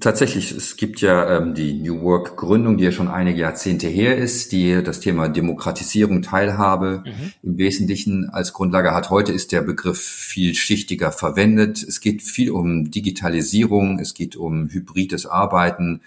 tatsächlich. 0.00 0.50
Es 0.50 0.76
gibt 0.76 1.00
ja 1.00 1.36
ähm, 1.36 1.54
die 1.54 1.74
New 1.74 2.02
Work 2.02 2.36
Gründung, 2.36 2.76
die 2.76 2.84
ja 2.84 2.90
schon 2.90 3.06
einige 3.06 3.40
Jahrzehnte 3.42 3.86
her 3.86 4.16
ist, 4.16 4.50
die 4.50 4.82
das 4.82 4.98
Thema 4.98 5.28
Demokratisierung, 5.28 6.22
Teilhabe 6.22 7.04
mhm. 7.06 7.32
im 7.44 7.58
Wesentlichen 7.58 8.28
als 8.28 8.52
Grundlage 8.52 8.92
hat. 8.92 9.08
Heute 9.08 9.30
ist 9.30 9.52
der 9.52 9.62
Begriff 9.62 10.00
viel 10.00 10.56
schichtiger 10.56 11.12
verwendet. 11.12 11.80
Es 11.80 12.00
geht 12.00 12.22
viel 12.22 12.50
um 12.50 12.90
Digitalisierung, 12.90 14.00
es 14.00 14.14
geht 14.14 14.34
um 14.34 14.68
hybrides 14.68 15.26
Arbeiten, 15.26 16.00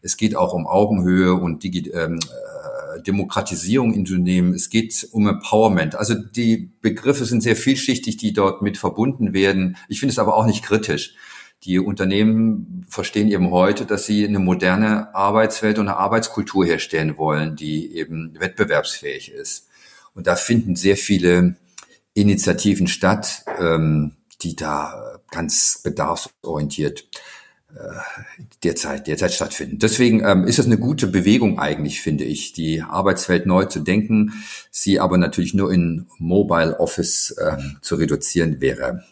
es 0.00 0.16
geht 0.16 0.34
auch 0.34 0.54
um 0.54 0.66
Augenhöhe 0.66 1.34
und 1.34 1.62
Digi 1.62 1.90
ähm, 1.90 2.20
äh, 2.20 3.02
Demokratisierung 3.02 3.92
in 3.92 4.00
Unternehmen. 4.00 4.54
Es 4.54 4.70
geht 4.70 5.06
um 5.12 5.26
Empowerment. 5.28 5.94
Also 5.94 6.14
die 6.14 6.70
Begriffe 6.80 7.26
sind 7.26 7.42
sehr 7.42 7.56
vielschichtig, 7.56 8.16
die 8.16 8.32
dort 8.32 8.62
mit 8.62 8.78
verbunden 8.78 9.34
werden. 9.34 9.76
Ich 9.90 10.00
finde 10.00 10.12
es 10.12 10.18
aber 10.18 10.34
auch 10.36 10.46
nicht 10.46 10.64
kritisch. 10.64 11.14
Die 11.64 11.78
Unternehmen 11.80 12.86
verstehen 12.88 13.28
eben 13.28 13.50
heute, 13.50 13.84
dass 13.84 14.06
sie 14.06 14.24
eine 14.24 14.38
moderne 14.38 15.14
Arbeitswelt 15.14 15.78
und 15.78 15.88
eine 15.88 15.96
Arbeitskultur 15.96 16.64
herstellen 16.64 17.18
wollen, 17.18 17.56
die 17.56 17.96
eben 17.96 18.38
wettbewerbsfähig 18.38 19.32
ist. 19.32 19.68
Und 20.14 20.28
da 20.28 20.36
finden 20.36 20.76
sehr 20.76 20.96
viele 20.96 21.56
Initiativen 22.14 22.86
statt, 22.86 23.44
ähm, 23.58 24.12
die 24.42 24.54
da 24.54 25.18
ganz 25.30 25.80
bedarfsorientiert 25.82 27.08
äh, 27.74 28.44
derzeit, 28.62 29.08
derzeit 29.08 29.34
stattfinden. 29.34 29.78
Deswegen 29.80 30.24
ähm, 30.24 30.44
ist 30.44 30.60
es 30.60 30.66
eine 30.66 30.78
gute 30.78 31.08
Bewegung 31.08 31.58
eigentlich, 31.58 32.00
finde 32.00 32.24
ich, 32.24 32.52
die 32.52 32.82
Arbeitswelt 32.82 33.46
neu 33.46 33.64
zu 33.64 33.80
denken, 33.80 34.32
sie 34.70 35.00
aber 35.00 35.18
natürlich 35.18 35.54
nur 35.54 35.72
in 35.72 36.06
Mobile 36.18 36.78
Office 36.78 37.34
ähm, 37.40 37.78
zu 37.82 37.96
reduzieren 37.96 38.60
wäre 38.60 39.02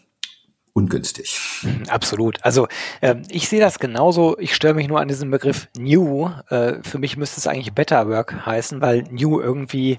ungünstig. 0.77 1.41
Mhm, 1.63 1.85
absolut. 1.89 2.39
Also 2.45 2.69
äh, 3.01 3.17
ich 3.31 3.49
sehe 3.49 3.61
das 3.61 3.79
genauso. 3.79 4.39
Ich 4.39 4.55
störe 4.55 4.75
mich 4.75 4.89
nur 4.89 5.01
an 5.01 5.09
diesem 5.09 5.31
Begriff 5.31 5.69
New. 5.77 6.31
Äh, 6.51 6.75
für 6.83 6.99
mich 6.99 7.17
müsste 7.17 7.41
es 7.41 7.47
eigentlich 7.47 7.73
Better 7.73 8.09
Work 8.09 8.45
heißen, 8.45 8.83
weil 8.83 9.05
New 9.11 9.41
irgendwie 9.41 9.99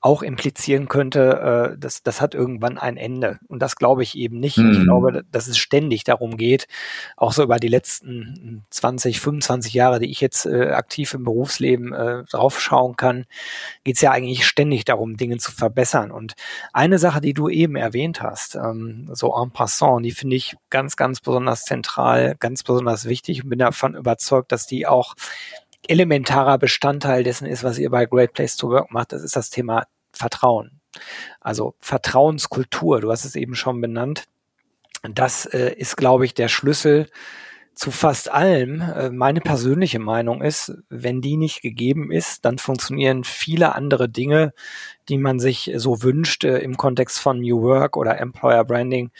auch 0.00 0.22
implizieren 0.22 0.86
könnte, 0.88 1.72
äh, 1.74 1.78
das, 1.78 2.02
das 2.04 2.20
hat 2.20 2.34
irgendwann 2.34 2.78
ein 2.78 2.96
Ende. 2.96 3.40
Und 3.48 3.60
das 3.60 3.76
glaube 3.76 4.04
ich 4.04 4.16
eben 4.16 4.38
nicht. 4.38 4.58
Mhm. 4.58 4.70
Ich 4.70 4.82
glaube, 4.84 5.24
dass 5.32 5.48
es 5.48 5.58
ständig 5.58 6.04
darum 6.04 6.36
geht, 6.36 6.68
auch 7.16 7.32
so 7.32 7.42
über 7.42 7.56
die 7.56 7.68
letzten 7.68 8.64
20, 8.70 9.20
25 9.20 9.74
Jahre, 9.74 9.98
die 9.98 10.10
ich 10.10 10.20
jetzt 10.20 10.46
äh, 10.46 10.70
aktiv 10.70 11.14
im 11.14 11.24
Berufsleben 11.24 11.92
äh, 11.92 12.24
draufschauen 12.30 12.94
kann, 12.96 13.26
geht 13.82 13.96
es 13.96 14.00
ja 14.00 14.12
eigentlich 14.12 14.46
ständig 14.46 14.84
darum, 14.84 15.16
Dinge 15.16 15.38
zu 15.38 15.50
verbessern. 15.50 16.12
Und 16.12 16.34
eine 16.72 16.98
Sache, 16.98 17.20
die 17.20 17.34
du 17.34 17.48
eben 17.48 17.74
erwähnt 17.74 18.22
hast, 18.22 18.54
ähm, 18.54 19.10
so 19.12 19.34
en 19.34 19.50
passant, 19.50 20.04
die 20.04 20.12
finde 20.12 20.36
ich 20.36 20.56
ganz, 20.70 20.96
ganz 20.96 21.20
besonders 21.20 21.64
zentral, 21.64 22.36
ganz 22.38 22.62
besonders 22.62 23.06
wichtig 23.06 23.42
und 23.42 23.50
bin 23.50 23.58
davon 23.58 23.96
überzeugt, 23.96 24.52
dass 24.52 24.66
die 24.66 24.86
auch 24.86 25.16
elementarer 25.86 26.58
Bestandteil 26.58 27.22
dessen 27.22 27.46
ist, 27.46 27.64
was 27.64 27.78
ihr 27.78 27.90
bei 27.90 28.06
Great 28.06 28.32
Place 28.32 28.56
to 28.56 28.68
Work 28.68 28.90
macht. 28.90 29.12
Das 29.12 29.22
ist 29.22 29.36
das 29.36 29.50
Thema 29.50 29.86
Vertrauen. 30.12 30.80
Also 31.40 31.74
Vertrauenskultur, 31.78 33.00
du 33.00 33.10
hast 33.10 33.24
es 33.24 33.36
eben 33.36 33.54
schon 33.54 33.80
benannt. 33.80 34.24
Das 35.02 35.46
äh, 35.46 35.72
ist, 35.74 35.96
glaube 35.96 36.24
ich, 36.24 36.34
der 36.34 36.48
Schlüssel 36.48 37.08
zu 37.78 37.92
fast 37.92 38.30
allem. 38.30 38.80
Äh, 38.80 39.10
meine 39.10 39.40
persönliche 39.40 40.00
Meinung 40.00 40.42
ist, 40.42 40.72
wenn 40.88 41.20
die 41.20 41.36
nicht 41.36 41.62
gegeben 41.62 42.10
ist, 42.10 42.44
dann 42.44 42.58
funktionieren 42.58 43.22
viele 43.22 43.76
andere 43.76 44.08
Dinge, 44.08 44.52
die 45.08 45.18
man 45.18 45.38
sich 45.38 45.70
so 45.76 46.02
wünscht 46.02 46.42
äh, 46.42 46.58
im 46.58 46.76
Kontext 46.76 47.20
von 47.20 47.38
New 47.40 47.62
Work 47.62 47.96
oder 47.96 48.18
Employer 48.18 48.64
Branding, 48.64 49.12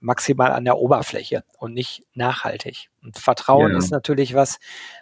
maximal 0.00 0.52
an 0.52 0.64
der 0.64 0.78
Oberfläche 0.78 1.44
und 1.58 1.74
nicht 1.74 2.04
nachhaltig. 2.14 2.90
Und 3.02 3.18
Vertrauen 3.18 3.72
ja. 3.72 3.78
ist 3.78 3.90
natürlich 3.90 4.34
was, 4.34 4.58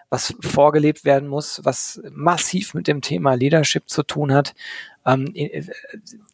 was 0.09 0.35
vorgelebt 0.41 1.05
werden 1.05 1.29
muss, 1.29 1.61
was 1.65 2.01
massiv 2.11 2.75
mit 2.75 2.87
dem 2.87 3.01
Thema 3.01 3.35
Leadership 3.35 3.89
zu 3.89 4.03
tun 4.03 4.33
hat. 4.33 4.55
Ähm, 5.07 5.33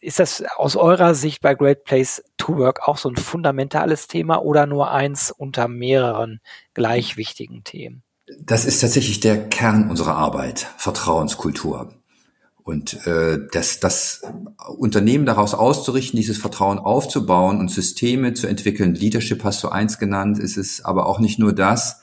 ist 0.01 0.21
das 0.21 0.45
aus 0.57 0.77
eurer 0.77 1.15
Sicht 1.15 1.41
bei 1.41 1.55
Great 1.55 1.85
Place 1.85 2.23
to 2.37 2.57
Work 2.57 2.87
auch 2.87 2.99
so 2.99 3.09
ein 3.09 3.17
fundamentales 3.17 4.07
Thema 4.07 4.43
oder 4.43 4.67
nur 4.67 4.91
eins 4.91 5.31
unter 5.31 5.69
mehreren 5.69 6.41
gleich 6.75 7.17
wichtigen 7.17 7.65
Themen? 7.65 8.03
Das 8.39 8.65
ist 8.65 8.81
tatsächlich 8.81 9.21
der 9.21 9.49
Kern 9.49 9.91
unserer 9.91 10.15
Arbeit, 10.15 10.69
Vertrauenskultur. 10.77 11.95
Und 12.63 13.07
äh, 13.07 13.39
das, 13.53 13.81
das 13.81 14.23
Unternehmen 14.77 15.27
daraus 15.27 15.55
auszurichten, 15.55 16.17
dieses 16.17 16.39
Vertrauen 16.39 16.79
aufzubauen 16.79 17.59
und 17.59 17.71
Systeme 17.71 18.35
zu 18.35 18.47
entwickeln, 18.47 18.95
Leadership 18.95 19.45
hast 19.45 19.63
du 19.63 19.69
eins 19.69 19.99
genannt, 19.99 20.39
ist 20.39 20.57
es 20.57 20.85
aber 20.85 21.07
auch 21.07 21.21
nicht 21.21 21.39
nur 21.39 21.53
das. 21.53 22.01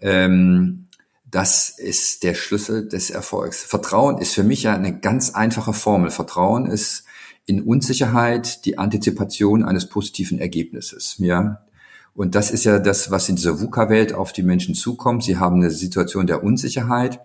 Ähm, 0.00 0.86
das 1.30 1.70
ist 1.70 2.22
der 2.22 2.34
Schlüssel 2.34 2.88
des 2.88 3.10
Erfolgs. 3.10 3.64
Vertrauen 3.64 4.18
ist 4.18 4.34
für 4.34 4.44
mich 4.44 4.62
ja 4.62 4.74
eine 4.74 4.98
ganz 4.98 5.30
einfache 5.30 5.72
Formel. 5.72 6.10
Vertrauen 6.10 6.66
ist 6.66 7.04
in 7.46 7.62
Unsicherheit 7.62 8.64
die 8.64 8.78
Antizipation 8.78 9.64
eines 9.64 9.88
positiven 9.88 10.38
Ergebnisses. 10.38 11.16
Ja, 11.18 11.66
und 12.14 12.34
das 12.34 12.50
ist 12.50 12.64
ja 12.64 12.78
das, 12.78 13.10
was 13.10 13.28
in 13.28 13.36
dieser 13.36 13.60
VUCA-Welt 13.60 14.14
auf 14.14 14.32
die 14.32 14.42
Menschen 14.42 14.74
zukommt. 14.74 15.22
Sie 15.22 15.36
haben 15.36 15.56
eine 15.56 15.70
Situation 15.70 16.26
der 16.26 16.42
Unsicherheit. 16.42 17.20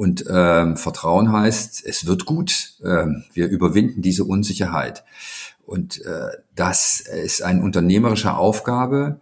Und 0.00 0.24
ähm, 0.30 0.78
Vertrauen 0.78 1.30
heißt, 1.30 1.84
es 1.84 2.06
wird 2.06 2.24
gut. 2.24 2.72
Ähm, 2.82 3.24
wir 3.34 3.48
überwinden 3.48 4.00
diese 4.00 4.24
Unsicherheit. 4.24 5.04
Und 5.66 6.02
äh, 6.06 6.28
das 6.54 7.00
ist 7.00 7.42
eine 7.42 7.60
unternehmerische 7.60 8.34
Aufgabe, 8.34 9.20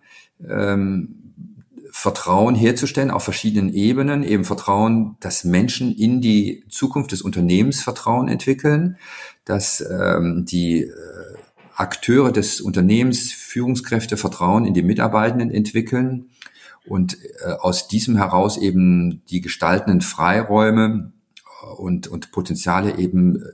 ähm, 0.49 1.35
Vertrauen 1.90 2.54
herzustellen 2.54 3.11
auf 3.11 3.25
verschiedenen 3.25 3.75
Ebenen, 3.75 4.23
eben 4.23 4.44
Vertrauen, 4.44 5.16
dass 5.18 5.42
Menschen 5.42 5.92
in 5.97 6.20
die 6.20 6.62
Zukunft 6.68 7.11
des 7.11 7.23
Unternehmens 7.23 7.82
Vertrauen 7.82 8.28
entwickeln, 8.28 8.99
dass 9.44 9.80
ähm, 9.80 10.44
die 10.44 10.82
äh, 10.82 10.92
Akteure 11.75 12.30
des 12.30 12.61
Unternehmens, 12.61 13.32
Führungskräfte 13.32 14.16
Vertrauen 14.16 14.64
in 14.64 14.75
die 14.75 14.85
Mitarbeitenden 14.85 15.50
entwickeln 15.50 16.30
und 16.88 17.18
äh, 17.45 17.52
aus 17.52 17.88
diesem 17.88 18.16
heraus 18.16 18.57
eben 18.57 19.23
die 19.26 19.40
gestaltenden 19.40 20.00
Freiräume 20.00 21.12
und, 21.76 22.07
und 22.09 22.30
Potenziale 22.30 22.99
eben 22.99 23.37
äh, 23.37 23.49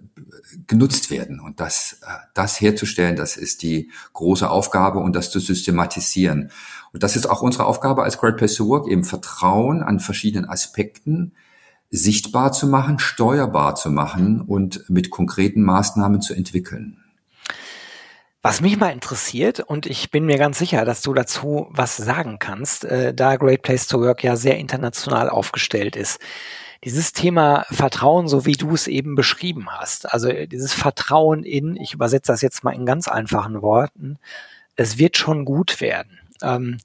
genutzt 0.66 1.10
werden. 1.10 1.40
Und 1.40 1.60
das, 1.60 2.00
äh, 2.02 2.12
das 2.34 2.60
herzustellen, 2.60 3.16
das 3.16 3.36
ist 3.36 3.62
die 3.62 3.90
große 4.12 4.48
Aufgabe 4.48 5.00
und 5.00 5.16
das 5.16 5.30
zu 5.30 5.40
systematisieren. 5.40 6.50
Und 6.92 7.02
das 7.02 7.16
ist 7.16 7.26
auch 7.26 7.42
unsere 7.42 7.66
Aufgabe 7.66 8.02
als 8.04 8.18
Great 8.18 8.36
Place 8.36 8.54
to 8.54 8.68
Work, 8.68 8.88
eben 8.88 9.04
Vertrauen 9.04 9.82
an 9.82 10.00
verschiedenen 10.00 10.48
Aspekten 10.48 11.32
sichtbar 11.90 12.52
zu 12.52 12.66
machen, 12.66 12.98
steuerbar 12.98 13.74
zu 13.76 13.90
machen 13.90 14.40
und 14.40 14.88
mit 14.90 15.10
konkreten 15.10 15.62
Maßnahmen 15.62 16.20
zu 16.20 16.34
entwickeln. 16.34 17.03
Was 18.46 18.60
mich 18.60 18.76
mal 18.76 18.92
interessiert, 18.92 19.60
und 19.60 19.86
ich 19.86 20.10
bin 20.10 20.26
mir 20.26 20.36
ganz 20.36 20.58
sicher, 20.58 20.84
dass 20.84 21.00
du 21.00 21.14
dazu 21.14 21.66
was 21.70 21.96
sagen 21.96 22.38
kannst, 22.38 22.84
äh, 22.84 23.14
da 23.14 23.36
Great 23.36 23.62
Place 23.62 23.86
to 23.86 24.02
Work 24.02 24.22
ja 24.22 24.36
sehr 24.36 24.58
international 24.58 25.30
aufgestellt 25.30 25.96
ist 25.96 26.20
dieses 26.84 27.14
Thema 27.14 27.64
Vertrauen, 27.70 28.28
so 28.28 28.44
wie 28.44 28.52
du 28.52 28.74
es 28.74 28.86
eben 28.86 29.14
beschrieben 29.14 29.70
hast, 29.70 30.12
also 30.12 30.30
dieses 30.30 30.74
Vertrauen 30.74 31.42
in, 31.42 31.76
ich 31.76 31.94
übersetze 31.94 32.30
das 32.30 32.42
jetzt 32.42 32.62
mal 32.62 32.74
in 32.74 32.84
ganz 32.84 33.08
einfachen 33.08 33.62
Worten, 33.62 34.18
es 34.76 34.98
wird 34.98 35.16
schon 35.16 35.46
gut 35.46 35.80
werden. 35.80 36.20
Ähm, 36.42 36.76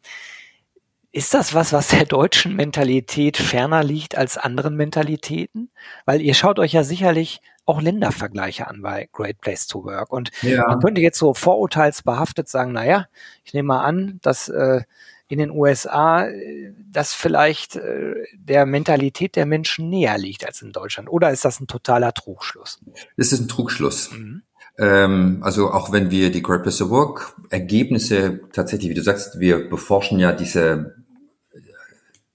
ist 1.11 1.33
das 1.33 1.53
was, 1.53 1.73
was 1.73 1.89
der 1.89 2.05
deutschen 2.05 2.55
Mentalität 2.55 3.37
ferner 3.37 3.83
liegt 3.83 4.17
als 4.17 4.37
anderen 4.37 4.75
Mentalitäten? 4.75 5.71
Weil 6.05 6.21
ihr 6.21 6.33
schaut 6.33 6.59
euch 6.59 6.73
ja 6.73 6.83
sicherlich 6.83 7.41
auch 7.65 7.81
Ländervergleiche 7.81 8.67
an 8.67 8.81
bei 8.81 9.09
Great 9.11 9.41
Place 9.41 9.67
to 9.67 9.83
Work. 9.83 10.11
Und 10.11 10.31
ja. 10.41 10.67
man 10.67 10.79
könnte 10.79 11.01
jetzt 11.01 11.19
so 11.19 11.33
vorurteilsbehaftet 11.33 12.49
sagen, 12.49 12.71
naja, 12.71 13.07
ich 13.43 13.53
nehme 13.53 13.67
mal 13.67 13.83
an, 13.83 14.19
dass 14.21 14.49
äh, 14.49 14.81
in 15.27 15.37
den 15.37 15.51
USA 15.51 16.25
äh, 16.25 16.73
das 16.91 17.13
vielleicht 17.13 17.75
äh, 17.75 18.15
der 18.33 18.65
Mentalität 18.65 19.35
der 19.35 19.45
Menschen 19.45 19.89
näher 19.89 20.17
liegt 20.17 20.45
als 20.45 20.61
in 20.61 20.71
Deutschland? 20.71 21.09
Oder 21.09 21.29
ist 21.31 21.45
das 21.45 21.59
ein 21.59 21.67
totaler 21.67 22.13
Trugschluss? 22.13 22.79
Das 23.15 23.31
ist 23.31 23.39
ein 23.39 23.47
Trugschluss. 23.47 24.11
Mhm. 24.11 24.41
Ähm, 24.79 25.39
also 25.41 25.71
auch 25.71 25.91
wenn 25.91 26.09
wir 26.09 26.31
die 26.31 26.41
Great 26.41 26.63
Place 26.63 26.77
to 26.77 26.89
Work 26.89 27.35
Ergebnisse 27.49 28.41
tatsächlich, 28.53 28.89
wie 28.89 28.95
du 28.95 29.03
sagst, 29.03 29.39
wir 29.39 29.69
beforschen 29.69 30.19
ja 30.19 30.31
diese 30.31 30.95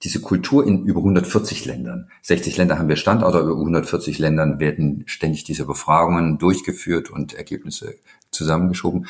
diese 0.05 0.21
Kultur 0.21 0.65
in 0.65 0.85
über 0.85 0.99
140 0.99 1.65
Ländern. 1.65 2.09
60 2.21 2.55
Länder 2.57 2.77
haben 2.77 2.87
wir 2.87 2.95
Standorte, 2.95 3.39
über 3.39 3.57
140 3.57 4.19
Ländern 4.19 4.59
werden 4.59 5.03
ständig 5.07 5.43
diese 5.43 5.65
Befragungen 5.65 6.37
durchgeführt 6.37 7.09
und 7.09 7.33
Ergebnisse 7.33 7.95
zusammengeschoben. 8.29 9.07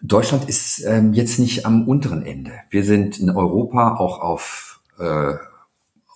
Deutschland 0.00 0.48
ist 0.48 0.82
ähm, 0.84 1.12
jetzt 1.12 1.38
nicht 1.38 1.66
am 1.66 1.86
unteren 1.86 2.22
Ende. 2.22 2.52
Wir 2.70 2.84
sind 2.84 3.20
in 3.20 3.30
Europa 3.30 3.96
auch 3.96 4.20
auf, 4.20 4.80
äh, 4.98 5.34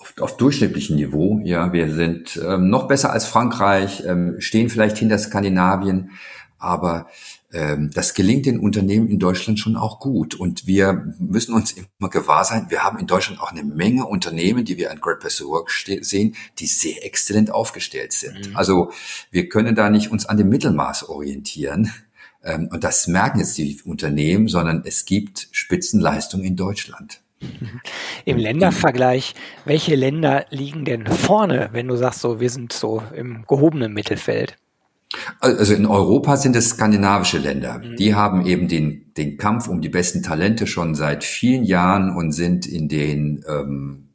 auf, 0.00 0.14
auf 0.18 0.36
durchschnittlichem 0.38 0.96
Niveau. 0.96 1.40
Ja, 1.44 1.72
wir 1.72 1.92
sind 1.92 2.40
ähm, 2.44 2.70
noch 2.70 2.88
besser 2.88 3.12
als 3.12 3.26
Frankreich, 3.26 4.02
ähm, 4.06 4.36
stehen 4.38 4.70
vielleicht 4.70 4.98
hinter 4.98 5.18
Skandinavien, 5.18 6.10
aber 6.58 7.06
das 7.92 8.14
gelingt 8.14 8.46
den 8.46 8.58
Unternehmen 8.58 9.08
in 9.08 9.18
Deutschland 9.18 9.58
schon 9.58 9.76
auch 9.76 10.00
gut. 10.00 10.34
Und 10.34 10.66
wir 10.66 11.14
müssen 11.18 11.54
uns 11.54 11.72
immer 11.72 12.10
gewahr 12.10 12.44
sein, 12.44 12.66
wir 12.68 12.82
haben 12.82 12.98
in 12.98 13.06
Deutschland 13.06 13.40
auch 13.40 13.52
eine 13.52 13.62
Menge 13.62 14.06
Unternehmen, 14.06 14.64
die 14.64 14.76
wir 14.76 14.90
an 14.90 15.00
Great 15.00 15.20
Place 15.20 15.36
to 15.36 15.48
Work 15.48 15.70
sehen, 15.70 16.34
die 16.58 16.66
sehr 16.66 17.04
exzellent 17.04 17.50
aufgestellt 17.50 18.12
sind. 18.12 18.50
Mhm. 18.50 18.56
Also 18.56 18.90
wir 19.30 19.48
können 19.48 19.74
da 19.74 19.90
nicht 19.90 20.10
uns 20.10 20.26
an 20.26 20.36
dem 20.36 20.48
Mittelmaß 20.48 21.08
orientieren. 21.08 21.92
Ähm, 22.42 22.68
und 22.70 22.84
das 22.84 23.06
merken 23.06 23.38
jetzt 23.38 23.58
die 23.58 23.80
Unternehmen, 23.84 24.48
sondern 24.48 24.82
es 24.84 25.04
gibt 25.04 25.48
Spitzenleistungen 25.52 26.44
in 26.44 26.56
Deutschland. 26.56 27.20
Im 28.24 28.38
Ländervergleich, 28.38 29.34
welche 29.64 29.94
Länder 29.94 30.46
liegen 30.50 30.84
denn 30.84 31.06
vorne, 31.06 31.68
wenn 31.72 31.86
du 31.86 31.96
sagst, 31.96 32.20
so 32.20 32.40
wir 32.40 32.50
sind 32.50 32.72
so 32.72 33.02
im 33.14 33.44
gehobenen 33.46 33.92
Mittelfeld? 33.92 34.56
Also 35.40 35.74
in 35.74 35.86
Europa 35.86 36.36
sind 36.36 36.56
es 36.56 36.70
skandinavische 36.70 37.38
Länder. 37.38 37.78
Mhm. 37.78 37.96
Die 37.96 38.14
haben 38.14 38.46
eben 38.46 38.68
den, 38.68 39.12
den 39.14 39.38
Kampf 39.38 39.68
um 39.68 39.80
die 39.80 39.88
besten 39.88 40.22
Talente 40.22 40.66
schon 40.66 40.94
seit 40.94 41.24
vielen 41.24 41.64
Jahren 41.64 42.14
und 42.14 42.32
sind 42.32 42.66
in 42.66 42.88
den 42.88 43.44
ähm, 43.48 44.08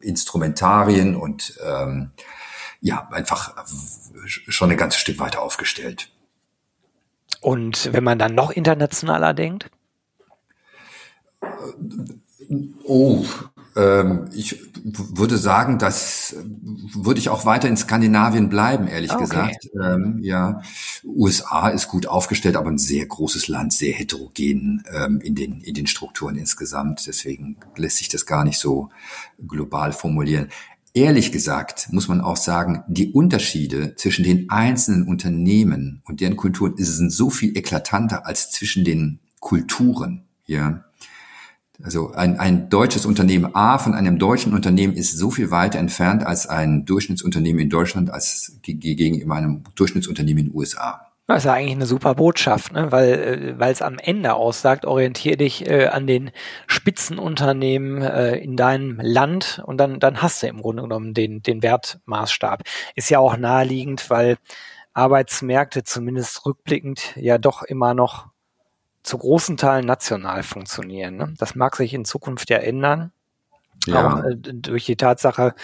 Instrumentarien 0.00 1.16
und 1.16 1.58
ähm, 1.64 2.10
ja, 2.80 3.08
einfach 3.10 3.54
schon 4.26 4.70
ein 4.70 4.76
ganzes 4.76 5.00
Stück 5.00 5.18
weiter 5.18 5.42
aufgestellt. 5.42 6.10
Und 7.40 7.92
wenn 7.92 8.04
man 8.04 8.18
dann 8.18 8.34
noch 8.34 8.50
internationaler 8.50 9.34
denkt? 9.34 9.70
Oh, 12.84 13.24
ich 14.34 14.72
würde 14.74 15.36
sagen, 15.36 15.78
das 15.78 16.34
würde 16.94 17.20
ich 17.20 17.28
auch 17.28 17.44
weiter 17.44 17.68
in 17.68 17.76
Skandinavien 17.76 18.48
bleiben, 18.48 18.88
ehrlich 18.88 19.12
okay. 19.12 19.20
gesagt. 19.20 19.68
Ähm, 19.80 20.18
ja, 20.20 20.62
USA 21.04 21.68
ist 21.68 21.86
gut 21.86 22.06
aufgestellt, 22.06 22.56
aber 22.56 22.70
ein 22.70 22.78
sehr 22.78 23.06
großes 23.06 23.46
Land, 23.46 23.72
sehr 23.72 23.94
heterogen 23.94 24.82
ähm, 24.92 25.20
in 25.20 25.36
den 25.36 25.60
in 25.60 25.74
den 25.74 25.86
Strukturen 25.86 26.36
insgesamt. 26.36 27.06
Deswegen 27.06 27.56
lässt 27.76 27.98
sich 27.98 28.08
das 28.08 28.26
gar 28.26 28.44
nicht 28.44 28.58
so 28.58 28.90
global 29.46 29.92
formulieren. 29.92 30.48
Ehrlich 30.94 31.30
gesagt 31.30 31.88
muss 31.92 32.08
man 32.08 32.20
auch 32.20 32.36
sagen, 32.36 32.82
die 32.88 33.12
Unterschiede 33.12 33.94
zwischen 33.94 34.24
den 34.24 34.50
einzelnen 34.50 35.06
Unternehmen 35.06 36.02
und 36.04 36.20
deren 36.20 36.36
Kulturen 36.36 36.74
sind 36.76 37.12
so 37.12 37.30
viel 37.30 37.56
eklatanter 37.56 38.26
als 38.26 38.50
zwischen 38.50 38.84
den 38.84 39.20
Kulturen. 39.38 40.24
Ja, 40.46 40.84
also 41.82 42.12
ein, 42.12 42.38
ein 42.38 42.68
deutsches 42.70 43.06
Unternehmen 43.06 43.54
A 43.54 43.78
von 43.78 43.94
einem 43.94 44.18
deutschen 44.18 44.52
Unternehmen 44.52 44.94
ist 44.94 45.16
so 45.16 45.30
viel 45.30 45.50
weiter 45.50 45.78
entfernt 45.78 46.26
als 46.26 46.48
ein 46.48 46.84
Durchschnittsunternehmen 46.84 47.62
in 47.62 47.70
Deutschland 47.70 48.10
als 48.10 48.58
gegenüber 48.62 49.34
einem 49.34 49.62
Durchschnittsunternehmen 49.76 50.46
in 50.46 50.50
den 50.50 50.56
USA. 50.56 51.08
Das 51.28 51.38
ist 51.38 51.44
ja 51.44 51.52
eigentlich 51.52 51.76
eine 51.76 51.86
super 51.86 52.14
Botschaft, 52.14 52.72
ne? 52.72 52.90
weil 52.90 53.12
äh, 53.12 53.58
weil 53.58 53.70
es 53.70 53.82
am 53.82 53.98
Ende 53.98 54.32
aussagt, 54.34 54.86
orientiere 54.86 55.36
dich 55.36 55.68
äh, 55.68 55.86
an 55.86 56.06
den 56.06 56.30
Spitzenunternehmen 56.66 58.00
äh, 58.00 58.36
in 58.36 58.56
deinem 58.56 58.98
Land 59.00 59.62
und 59.66 59.76
dann 59.76 60.00
dann 60.00 60.22
hast 60.22 60.42
du 60.42 60.46
im 60.46 60.62
Grunde 60.62 60.82
genommen 60.82 61.12
den 61.12 61.42
den 61.42 61.62
Wertmaßstab. 61.62 62.62
Ist 62.94 63.10
ja 63.10 63.18
auch 63.18 63.36
naheliegend, 63.36 64.08
weil 64.08 64.38
Arbeitsmärkte 64.94 65.84
zumindest 65.84 66.46
rückblickend 66.46 67.14
ja 67.16 67.36
doch 67.36 67.62
immer 67.62 67.92
noch 67.92 68.28
zu 69.08 69.18
großen 69.18 69.56
Teilen 69.56 69.86
national 69.86 70.42
funktionieren. 70.42 71.16
Ne? 71.16 71.34
Das 71.38 71.54
mag 71.54 71.76
sich 71.76 71.94
in 71.94 72.04
Zukunft 72.04 72.50
ja 72.50 72.58
ändern. 72.58 73.10
Ja. 73.86 74.06
Auch 74.06 74.24
äh, 74.24 74.34
durch 74.36 74.84
die 74.84 74.96
Tatsache, 74.96 75.54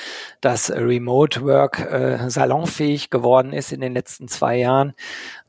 dass 0.40 0.70
Remote 0.70 1.42
Work 1.42 1.80
äh, 1.80 2.30
salonfähig 2.30 3.10
geworden 3.10 3.52
ist 3.52 3.72
in 3.72 3.80
den 3.80 3.92
letzten 3.92 4.28
zwei 4.28 4.56
Jahren. 4.56 4.94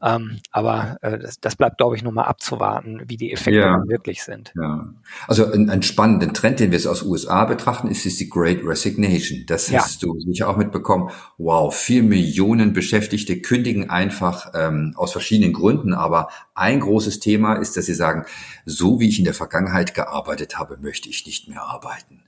Ähm, 0.05 0.39
aber 0.51 0.97
äh, 1.01 1.17
das, 1.17 1.39
das 1.39 1.55
bleibt, 1.55 1.79
glaube 1.79 1.95
ich, 1.95 2.03
nur 2.03 2.13
mal 2.13 2.25
abzuwarten, 2.25 3.01
wie 3.07 3.17
die 3.17 3.33
Effekte 3.33 3.59
ja. 3.59 3.81
wirklich 3.87 4.23
sind. 4.23 4.53
Ja. 4.55 4.87
Also 5.27 5.51
ein, 5.51 5.71
ein 5.71 5.81
spannender 5.81 6.31
Trend, 6.31 6.59
den 6.59 6.69
wir 6.69 6.77
jetzt 6.77 6.85
aus 6.85 7.01
USA 7.01 7.45
betrachten, 7.45 7.87
ist, 7.87 8.05
ist 8.05 8.19
die 8.19 8.29
Great 8.29 8.59
Resignation. 8.63 9.45
Das 9.47 9.71
ja. 9.71 9.79
hast 9.79 10.03
du 10.03 10.19
sicher 10.19 10.47
auch 10.47 10.57
mitbekommen. 10.57 11.09
Wow, 11.39 11.75
vier 11.75 12.03
Millionen 12.03 12.73
Beschäftigte 12.73 13.41
kündigen 13.41 13.89
einfach 13.89 14.51
ähm, 14.53 14.93
aus 14.95 15.11
verschiedenen 15.11 15.53
Gründen. 15.53 15.95
Aber 15.95 16.29
ein 16.53 16.81
großes 16.81 17.19
Thema 17.19 17.55
ist, 17.55 17.75
dass 17.75 17.87
sie 17.87 17.95
sagen, 17.95 18.25
so 18.65 18.99
wie 18.99 19.09
ich 19.09 19.17
in 19.17 19.25
der 19.25 19.33
Vergangenheit 19.33 19.95
gearbeitet 19.95 20.59
habe, 20.59 20.77
möchte 20.77 21.09
ich 21.09 21.25
nicht 21.25 21.49
mehr 21.49 21.63
arbeiten. 21.63 22.21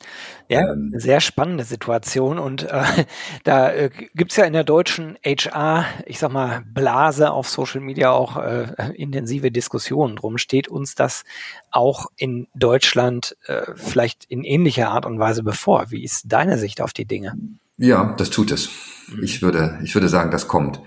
Ja, 0.50 0.74
ähm, 0.74 0.94
sehr 0.96 1.20
spannende 1.20 1.64
Situation. 1.64 2.40
Und 2.40 2.64
äh, 2.64 2.84
da 3.44 3.72
äh, 3.72 3.92
gibt 4.16 4.36
ja 4.36 4.46
in 4.46 4.54
der 4.54 4.64
deutschen 4.64 5.16
HR, 5.24 5.86
ich 6.08 6.18
sag 6.18 6.32
mal, 6.32 6.64
Blase 6.74 7.32
auf 7.32 7.48
Social 7.48 7.67
Media 7.76 8.12
auch 8.12 8.38
äh, 8.38 8.94
intensive 8.96 9.52
Diskussionen 9.52 10.16
drum. 10.16 10.38
Steht 10.38 10.68
uns 10.68 10.96
das 10.96 11.24
auch 11.72 12.08
in 12.16 12.48
Deutschland 12.56 13.38
äh, 13.46 13.64
vielleicht 13.76 14.26
in 14.26 14.44
ähnlicher 14.44 14.90
Art 14.90 15.06
und 15.06 15.20
Weise 15.20 15.44
bevor? 15.44 15.92
Wie 15.92 16.04
ist 16.04 16.24
deine 16.28 16.58
Sicht 16.58 16.82
auf 16.82 16.94
die 16.94 17.06
Dinge? 17.06 17.34
Ja, 17.78 18.16
das 18.18 18.30
tut 18.30 18.52
es. 18.52 18.70
Mhm. 19.10 19.24
Ich 19.24 19.42
würde, 19.42 19.80
ich 19.84 19.94
würde 19.94 20.10
sagen, 20.10 20.32
das 20.32 20.48
kommt. 20.48 20.82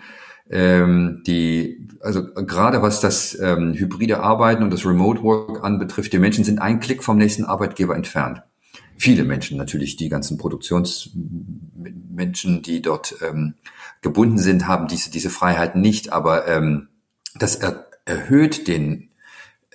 Ähm, 0.49 1.23
die, 1.27 1.87
also 2.01 2.35
gerade 2.35 2.83
was 2.83 3.01
das 3.01 3.39
ähm, 3.39 3.75
hybride 3.75 4.21
Arbeiten 4.21 4.65
und 4.65 4.73
das 4.73 4.85
Remote 4.85 5.23
Work 5.23 5.63
anbetrifft, 5.63 6.13
die 6.13 6.19
Menschen 6.19 6.45
sind 6.45 6.61
ein 6.61 6.81
Klick 6.81 7.05
vom 7.05 7.19
nächsten 7.19 7.45
Arbeitgeber 7.45 7.95
entfernt 7.95 8.43
viele 9.01 9.25
Menschen 9.25 9.57
natürlich, 9.57 9.97
die 9.97 10.11
ganzen 10.11 10.37
Produktionsmenschen, 10.37 12.61
die 12.61 12.83
dort 12.83 13.15
ähm, 13.27 13.55
gebunden 14.01 14.39
sind, 14.39 14.67
haben 14.67 14.89
diese, 14.89 15.11
diese 15.11 15.31
Freiheiten 15.31 15.81
nicht, 15.81 16.13
aber 16.13 16.47
ähm, 16.49 16.89
das 17.35 17.57
er, 17.57 17.87
erhöht 18.05 18.67
den, 18.67 19.11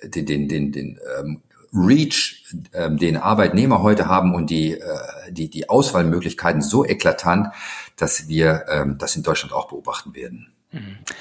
den, 0.02 0.26
den, 0.26 0.48
den, 0.48 0.72
den 0.72 0.98
ähm, 1.18 1.42
Reach, 1.72 2.44
äh, 2.72 2.90
den 2.90 3.16
Arbeitnehmer 3.16 3.82
heute 3.82 4.08
haben 4.08 4.34
und 4.34 4.50
die, 4.50 4.72
äh, 4.72 4.98
die, 5.30 5.50
die 5.50 5.68
Auswahlmöglichkeiten 5.68 6.62
so 6.62 6.84
eklatant, 6.84 7.48
dass 7.96 8.28
wir 8.28 8.64
äh, 8.68 8.86
das 8.98 9.16
in 9.16 9.22
Deutschland 9.22 9.52
auch 9.52 9.68
beobachten 9.68 10.14
werden. 10.14 10.52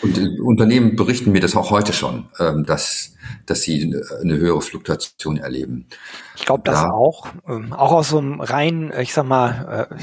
Und 0.02 0.18
äh, 0.18 0.40
Unternehmen 0.40 0.96
berichten 0.96 1.32
mir 1.32 1.42
das 1.42 1.56
auch 1.56 1.72
heute 1.72 1.94
schon, 1.94 2.28
ähm, 2.40 2.66
dass, 2.66 3.16
dass 3.46 3.62
sie 3.62 3.96
eine 4.22 4.38
höhere 4.38 4.62
Fluktuation 4.62 5.38
erleben. 5.38 5.88
Ich 6.36 6.46
glaube 6.46 6.64
das 6.66 6.82
ja. 6.82 6.92
auch. 6.92 7.28
Ähm, 7.48 7.74
auch 7.74 7.92
aus 7.92 8.10
so 8.10 8.18
einem 8.18 8.42
rein, 8.42 8.94
ich 9.00 9.14
sag 9.14 9.26
mal, 9.26 9.90
äh, 9.90 9.96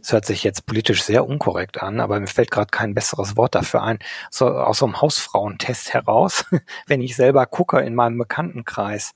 es 0.00 0.12
hört 0.12 0.26
sich 0.26 0.44
jetzt 0.44 0.66
politisch 0.66 1.02
sehr 1.02 1.26
unkorrekt 1.26 1.82
an, 1.82 2.00
aber 2.00 2.20
mir 2.20 2.26
fällt 2.26 2.50
gerade 2.50 2.70
kein 2.70 2.94
besseres 2.94 3.36
Wort 3.36 3.54
dafür 3.54 3.82
ein. 3.82 3.98
So 4.30 4.46
aus 4.46 4.78
so 4.78 4.86
einem 4.86 5.00
Hausfrauentest 5.00 5.92
heraus, 5.92 6.44
wenn 6.86 7.00
ich 7.00 7.16
selber 7.16 7.46
gucke 7.46 7.80
in 7.80 7.94
meinem 7.94 8.18
Bekanntenkreis, 8.18 9.12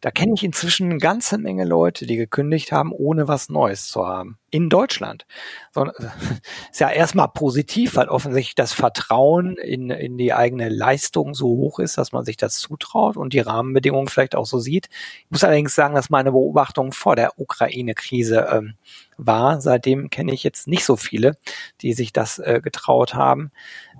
da 0.00 0.12
kenne 0.12 0.34
ich 0.34 0.44
inzwischen 0.44 0.90
eine 0.90 0.98
ganze 0.98 1.38
Menge 1.38 1.64
Leute, 1.64 2.06
die 2.06 2.16
gekündigt 2.16 2.70
haben, 2.70 2.92
ohne 2.92 3.26
was 3.26 3.48
Neues 3.48 3.88
zu 3.88 4.06
haben. 4.06 4.38
In 4.50 4.70
Deutschland. 4.70 5.26
So, 5.72 5.84
ist 6.70 6.78
ja 6.80 6.88
erstmal 6.88 7.28
positiv, 7.28 7.96
weil 7.96 8.08
offensichtlich 8.08 8.54
das 8.54 8.72
Vertrauen 8.72 9.56
in, 9.56 9.90
in 9.90 10.16
die 10.16 10.32
eigene 10.32 10.68
Leistung 10.68 11.34
so 11.34 11.48
hoch 11.48 11.80
ist, 11.80 11.98
dass 11.98 12.12
man 12.12 12.24
sich 12.24 12.36
das 12.36 12.58
zutraut 12.58 13.16
und 13.16 13.32
die 13.32 13.40
Rahmenbedingungen 13.40 14.06
vielleicht 14.06 14.36
auch 14.36 14.46
so 14.46 14.60
sieht. 14.60 14.88
Ich 15.24 15.30
muss 15.30 15.42
allerdings 15.42 15.74
sagen, 15.74 15.96
dass 15.96 16.10
meine 16.10 16.30
Beobachtung 16.30 16.92
vor 16.92 17.16
der 17.16 17.38
Ukraine-Krise 17.38 18.48
ähm, 18.52 18.74
war. 19.16 19.60
Seitdem 19.60 20.10
kenne 20.10 20.32
ich 20.32 20.44
jetzt 20.44 20.68
nicht 20.68 20.84
so 20.84 20.94
viele, 20.96 21.36
die 21.80 21.92
sich 21.92 22.12
das 22.12 22.38
äh, 22.38 22.60
getraut 22.62 23.14
haben. 23.14 23.50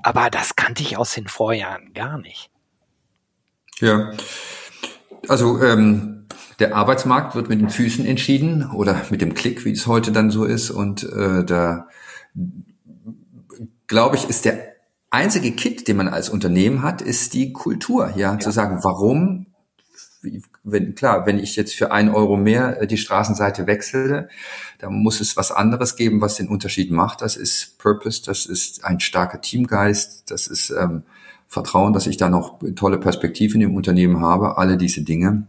Aber 0.04 0.30
das 0.30 0.54
kannte 0.54 0.82
ich 0.84 0.96
aus 0.96 1.12
den 1.14 1.26
Vorjahren 1.26 1.92
gar 1.92 2.18
nicht. 2.18 2.50
Ja. 3.80 4.12
Also 5.28 5.62
ähm, 5.62 6.26
der 6.58 6.74
Arbeitsmarkt 6.74 7.34
wird 7.34 7.48
mit 7.48 7.60
den 7.60 7.70
Füßen 7.70 8.04
entschieden 8.04 8.70
oder 8.70 9.02
mit 9.10 9.20
dem 9.20 9.34
Klick, 9.34 9.64
wie 9.64 9.72
es 9.72 9.86
heute 9.86 10.10
dann 10.10 10.30
so 10.30 10.44
ist. 10.44 10.70
Und 10.70 11.04
äh, 11.04 11.44
da 11.44 11.86
glaube 13.86 14.16
ich, 14.16 14.28
ist 14.28 14.44
der 14.44 14.74
einzige 15.10 15.52
Kit, 15.52 15.86
den 15.88 15.96
man 15.96 16.08
als 16.08 16.28
Unternehmen 16.28 16.82
hat, 16.82 17.00
ist 17.00 17.34
die 17.34 17.52
Kultur. 17.52 18.10
Ja, 18.16 18.32
ja. 18.32 18.38
zu 18.38 18.50
sagen, 18.50 18.80
warum 18.82 19.46
wenn, 20.64 20.94
klar, 20.94 21.26
wenn 21.26 21.38
ich 21.38 21.56
jetzt 21.56 21.74
für 21.74 21.92
ein 21.92 22.08
Euro 22.08 22.36
mehr 22.36 22.82
äh, 22.82 22.86
die 22.86 22.98
Straßenseite 22.98 23.66
wechsle, 23.66 24.28
dann 24.78 24.94
muss 24.94 25.20
es 25.20 25.36
was 25.36 25.52
anderes 25.52 25.96
geben, 25.96 26.20
was 26.20 26.36
den 26.36 26.48
Unterschied 26.48 26.90
macht. 26.90 27.22
Das 27.22 27.36
ist 27.36 27.78
Purpose, 27.78 28.22
das 28.24 28.46
ist 28.46 28.84
ein 28.84 29.00
starker 29.00 29.40
Teamgeist, 29.40 30.30
das 30.30 30.46
ist 30.46 30.70
ähm, 30.70 31.04
Vertrauen, 31.48 31.94
dass 31.94 32.06
ich 32.06 32.18
da 32.18 32.28
noch 32.28 32.58
tolle 32.76 32.98
Perspektiven 32.98 33.60
im 33.62 33.74
Unternehmen 33.74 34.20
habe. 34.20 34.58
Alle 34.58 34.76
diese 34.76 35.02
Dinge 35.02 35.46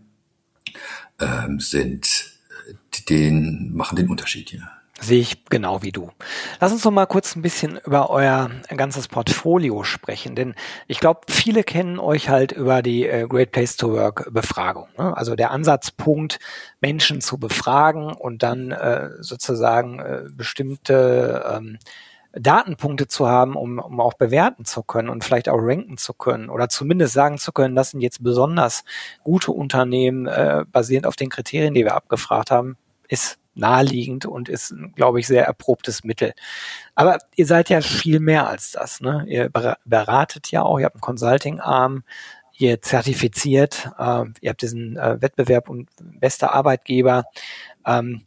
ähm, 1.19 1.59
sind, 1.59 2.31
äh, 2.67 3.03
den, 3.09 3.73
machen 3.75 3.97
den 3.97 4.09
Unterschied 4.09 4.49
hier. 4.49 4.69
Sehe 5.01 5.19
ich 5.19 5.45
genau 5.45 5.81
wie 5.81 5.93
du. 5.93 6.11
Lass 6.59 6.73
uns 6.73 6.81
doch 6.81 6.91
mal 6.91 7.05
kurz 7.05 7.35
ein 7.35 7.41
bisschen 7.41 7.79
über 7.85 8.09
euer 8.09 8.49
ganzes 8.75 9.07
Portfolio 9.07 9.83
sprechen, 9.83 10.35
denn 10.35 10.55
ich 10.87 10.99
glaube, 10.99 11.21
viele 11.29 11.63
kennen 11.63 11.99
euch 11.99 12.27
halt 12.27 12.51
über 12.51 12.81
die 12.81 13.05
äh, 13.07 13.25
Great 13.27 13.51
Place 13.51 13.77
to 13.77 13.93
Work 13.93 14.27
Befragung. 14.33 14.87
Ne? 14.97 15.15
Also 15.15 15.35
der 15.35 15.51
Ansatzpunkt, 15.51 16.39
Menschen 16.81 17.21
zu 17.21 17.37
befragen 17.37 18.11
und 18.11 18.43
dann 18.43 18.71
äh, 18.71 19.11
sozusagen 19.19 19.99
äh, 19.99 20.23
bestimmte 20.33 21.45
ähm, 21.49 21.77
Datenpunkte 22.33 23.07
zu 23.07 23.27
haben, 23.27 23.55
um, 23.55 23.79
um 23.79 23.99
auch 23.99 24.13
bewerten 24.13 24.65
zu 24.65 24.83
können 24.83 25.09
und 25.09 25.23
vielleicht 25.23 25.49
auch 25.49 25.57
ranken 25.57 25.97
zu 25.97 26.13
können 26.13 26.49
oder 26.49 26.69
zumindest 26.69 27.13
sagen 27.13 27.37
zu 27.37 27.51
können, 27.51 27.75
das 27.75 27.91
sind 27.91 28.01
jetzt 28.01 28.23
besonders 28.23 28.83
gute 29.23 29.51
Unternehmen, 29.51 30.27
äh, 30.27 30.63
basierend 30.71 31.07
auf 31.07 31.15
den 31.15 31.29
Kriterien, 31.29 31.73
die 31.73 31.83
wir 31.83 31.95
abgefragt 31.95 32.51
haben, 32.51 32.77
ist 33.07 33.39
naheliegend 33.55 34.25
und 34.25 34.47
ist, 34.47 34.73
glaube 34.95 35.19
ich, 35.19 35.27
sehr 35.27 35.45
erprobtes 35.45 36.03
Mittel. 36.03 36.33
Aber 36.95 37.17
ihr 37.35 37.45
seid 37.45 37.69
ja 37.69 37.81
viel 37.81 38.19
mehr 38.19 38.47
als 38.47 38.71
das. 38.71 39.01
Ne? 39.01 39.25
Ihr 39.27 39.49
beratet 39.85 40.51
ja 40.51 40.61
auch, 40.63 40.79
ihr 40.79 40.85
habt 40.85 40.95
einen 40.95 41.01
Consulting-Arm, 41.01 42.03
ihr 42.57 42.81
zertifiziert, 42.81 43.89
äh, 43.97 44.25
ihr 44.41 44.49
habt 44.49 44.61
diesen 44.61 44.97
äh, 44.97 45.21
Wettbewerb 45.21 45.69
und 45.69 45.89
bester 45.97 46.53
Arbeitgeber. 46.53 47.23
Ähm, 47.85 48.23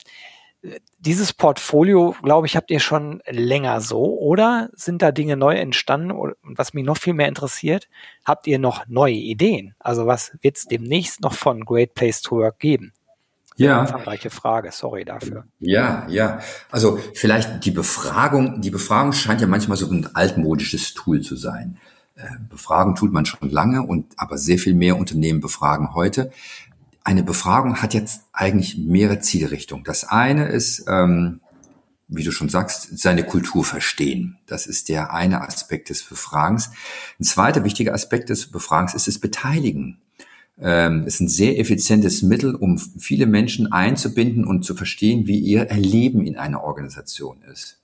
dieses 0.99 1.33
Portfolio, 1.33 2.15
glaube 2.23 2.47
ich, 2.47 2.57
habt 2.57 2.71
ihr 2.71 2.81
schon 2.81 3.21
länger 3.29 3.81
so, 3.81 4.19
oder 4.19 4.71
sind 4.75 5.03
da 5.03 5.11
Dinge 5.11 5.37
neu 5.37 5.57
entstanden? 5.57 6.13
Und 6.13 6.35
was 6.43 6.73
mich 6.73 6.85
noch 6.85 6.97
viel 6.97 7.15
mehr 7.15 7.29
interessiert, 7.29 7.89
habt 8.25 8.47
ihr 8.47 8.59
noch 8.59 8.87
neue 8.87 9.15
Ideen? 9.15 9.75
Also 9.81 10.07
was 10.07 10.33
wird 10.41 10.57
es 10.57 10.67
demnächst 10.67 11.21
noch 11.21 11.35
von 11.35 11.65
Great 11.65 11.95
Place 11.95 12.23
to 12.23 12.37
Work 12.37 12.61
geben? 12.61 12.93
Ja. 13.57 13.81
Umfangreiche 13.81 14.31
Frage, 14.31 14.71
sorry 14.73 15.05
dafür. 15.05 15.45
Ja, 15.59 16.07
ja. 16.09 16.41
Also 16.71 16.99
vielleicht 17.15 17.65
die 17.65 17.71
Befragung, 17.71 18.61
die 18.61 18.71
Befragung 18.71 19.13
scheint 19.13 19.41
ja 19.41 19.47
manchmal 19.47 19.77
so 19.77 19.91
ein 19.91 20.09
altmodisches 20.15 20.95
Tool 20.95 21.21
zu 21.21 21.37
sein. 21.37 21.77
Äh, 22.15 22.27
befragen 22.49 22.95
tut 22.95 23.13
man 23.13 23.27
schon 23.27 23.51
lange 23.51 23.83
und 23.83 24.13
aber 24.17 24.39
sehr 24.39 24.59
viel 24.59 24.75
mehr 24.75 24.97
Unternehmen 24.97 25.41
befragen 25.41 25.95
heute 25.95 26.31
eine 27.05 27.23
Befragung 27.23 27.83
hat 27.83 27.95
jetzt 27.95 28.23
eigentlich 28.33 28.79
mehrere 28.79 29.21
Zielrichtungen. 29.21 29.85
Das 29.85 30.05
eine 30.05 30.47
ist, 30.47 30.85
ähm, 30.89 31.41
wie 32.09 32.23
du 32.23 32.31
schon 32.31 32.49
sagst, 32.49 32.99
seine 32.99 33.25
Kultur 33.25 33.65
verstehen. 33.65 34.39
Das 34.47 34.67
ist 34.67 34.89
der 34.89 35.13
eine 35.13 35.41
Aspekt 35.43 35.91
des 35.91 36.03
Befragens. 36.03 36.71
Ein 37.19 37.25
zweiter 37.25 37.65
wichtiger 37.65 37.95
Aspekt 37.95 38.29
des 38.29 38.51
Befragens 38.51 38.95
ist 38.95 39.09
das 39.09 39.19
Beteiligen. 39.19 39.99
Ähm, 40.61 41.07
ist 41.07 41.21
ein 41.21 41.29
sehr 41.29 41.59
effizientes 41.59 42.23
Mittel, 42.23 42.55
um 42.55 42.79
viele 42.79 43.27
Menschen 43.27 43.73
einzubinden 43.73 44.45
und 44.45 44.65
zu 44.65 44.75
verstehen, 44.75 45.27
wie 45.27 45.39
ihr 45.39 45.63
Erleben 45.63 46.25
in 46.25 46.37
einer 46.37 46.63
Organisation 46.63 47.43
ist. 47.43 47.82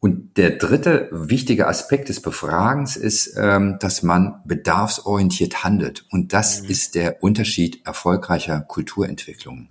Und 0.00 0.36
der 0.36 0.50
dritte 0.50 1.08
wichtige 1.10 1.66
Aspekt 1.66 2.08
des 2.08 2.22
Befragens 2.22 2.96
ist, 2.96 3.34
ähm, 3.36 3.78
dass 3.80 4.04
man 4.04 4.40
bedarfsorientiert 4.44 5.64
handelt. 5.64 6.06
Und 6.10 6.32
das 6.32 6.62
mhm. 6.62 6.68
ist 6.68 6.94
der 6.94 7.22
Unterschied 7.22 7.84
erfolgreicher 7.84 8.60
Kulturentwicklung. 8.60 9.68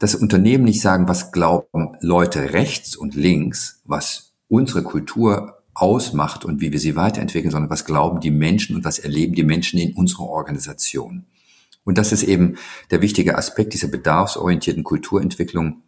Dass 0.00 0.16
Unternehmen 0.16 0.64
nicht 0.64 0.80
sagen, 0.80 1.06
was 1.06 1.30
glauben 1.30 1.96
Leute 2.00 2.52
rechts 2.52 2.96
und 2.96 3.14
links, 3.14 3.80
was 3.84 4.32
unsere 4.48 4.82
Kultur 4.82 5.62
ausmacht 5.74 6.44
und 6.44 6.60
wie 6.60 6.72
wir 6.72 6.80
sie 6.80 6.96
weiterentwickeln, 6.96 7.52
sondern 7.52 7.70
was 7.70 7.84
glauben 7.84 8.20
die 8.20 8.32
Menschen 8.32 8.74
und 8.74 8.84
was 8.84 8.98
erleben 8.98 9.34
die 9.34 9.44
Menschen 9.44 9.78
in 9.78 9.94
unserer 9.94 10.24
Organisation. 10.24 11.24
Und 11.84 11.98
das 11.98 12.12
ist 12.12 12.24
eben 12.24 12.56
der 12.90 13.00
wichtige 13.00 13.38
Aspekt 13.38 13.74
dieser 13.74 13.88
bedarfsorientierten 13.88 14.84
Kulturentwicklung, 14.84 15.82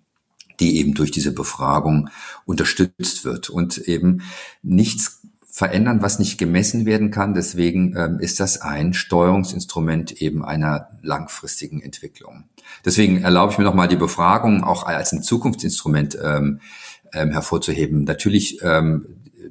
die 0.61 0.79
eben 0.79 0.95
durch 0.95 1.11
diese 1.11 1.33
Befragung 1.33 2.11
unterstützt 2.45 3.25
wird 3.25 3.51
und 3.51 3.79
eben 3.79 4.23
nichts 4.63 5.21
verändern, 5.55 6.03
was 6.03 6.19
nicht 6.19 6.37
gemessen 6.37 6.85
werden 6.85 7.13
kann. 7.13 7.33
Deswegen 7.33 7.95
ähm, 7.97 8.19
ist 8.19 8.41
das 8.41 8.61
ein 8.61 8.93
Steuerungsinstrument 8.93 10.21
eben 10.21 10.45
einer 10.45 10.89
langfristigen 11.03 11.81
Entwicklung. 11.81 12.45
Deswegen 12.85 13.23
erlaube 13.23 13.53
ich 13.53 13.59
mir 13.59 13.65
nochmal 13.65 13.87
die 13.87 13.95
Befragung 13.95 14.65
auch 14.65 14.85
als 14.85 15.13
ein 15.13 15.23
Zukunftsinstrument 15.23 16.19
ähm, 16.21 16.61
ähm, 17.13 17.31
hervorzuheben. 17.31 18.03
Natürlich 18.03 18.59
ähm, 18.63 19.07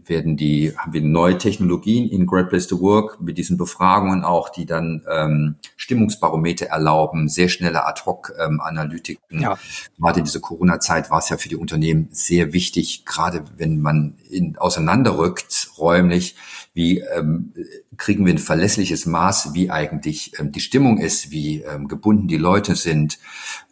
werden 0.08 0.38
die, 0.38 0.74
haben 0.78 0.94
wir 0.94 1.02
neue 1.02 1.38
Technologien 1.38 2.10
in 2.10 2.26
Great 2.26 2.50
Place 2.50 2.68
to 2.68 2.80
Work 2.82 3.22
mit 3.22 3.38
diesen 3.38 3.58
Befragungen 3.58 4.24
auch, 4.24 4.50
die 4.50 4.66
dann 4.66 5.04
ähm, 5.10 5.56
Stimmungsbarometer 5.76 6.68
erlauben, 6.68 7.30
sehr 7.30 7.50
schnelle 7.50 7.86
Ad-Hoc-Analytiken. 7.86 9.42
Ja. 9.42 9.58
Gerade 9.98 10.20
in 10.20 10.26
dieser 10.26 10.40
Corona-Zeit 10.40 11.10
war 11.10 11.20
es 11.20 11.30
ja 11.30 11.38
für 11.38 11.50
die 11.50 11.56
Unternehmen 11.56 12.10
sehr 12.12 12.54
wichtig, 12.54 13.06
gerade 13.06 13.44
wenn 13.58 13.82
man 13.82 14.16
in, 14.30 14.58
auseinanderrückt 14.58 15.70
räumlich, 15.78 16.36
wie 16.74 17.00
ähm, 17.00 17.54
kriegen 17.98 18.26
wir 18.26 18.34
ein 18.34 18.40
verlässliches 18.40 19.06
Maß, 19.06 19.54
wie 19.54 19.70
eigentlich 19.70 20.40
ähm, 20.40 20.52
die 20.52 20.60
Stimmung 20.60 20.98
ist, 20.98 21.32
wie 21.32 21.62
ähm, 21.62 21.88
gebunden 21.88 22.28
die 22.28 22.38
Leute 22.38 22.76
sind, 22.76 23.20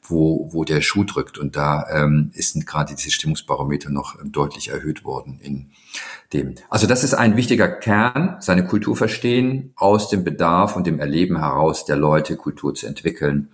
wo, 0.04 0.50
wo 0.52 0.64
der 0.64 0.82
Schuh 0.82 1.04
drückt. 1.04 1.38
Und 1.38 1.56
da 1.56 1.88
ähm, 1.92 2.32
ist 2.34 2.66
gerade 2.66 2.96
diese 2.96 3.12
Stimmungsbarometer 3.12 3.90
noch 3.90 4.20
ähm, 4.22 4.32
deutlich 4.32 4.70
erhöht 4.70 5.04
worden 5.04 5.40
in 5.42 5.72
dem. 6.34 6.56
Also 6.70 6.88
das 6.88 7.04
ist 7.04 7.14
ein 7.14 7.36
wichtiger 7.36 7.68
Kern, 7.68 8.38
seine 8.40 8.66
Kultur 8.66 8.96
verstehen, 8.96 9.74
aus 9.76 10.10
dem 10.10 10.24
Bedarf 10.24 10.76
und 10.76 10.88
dem 10.88 11.00
Erleben 11.00 11.38
heraus 11.40 11.86
der 11.86 11.98
Leute 11.98 12.36
Kultur 12.36 12.74
zu 12.74 12.88
entwickeln. 12.88 13.50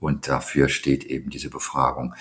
Und 0.00 0.28
dafür 0.28 0.68
steht 0.68 1.04
eben 1.04 1.30
diese 1.30 1.48
Befragung. 1.48 2.14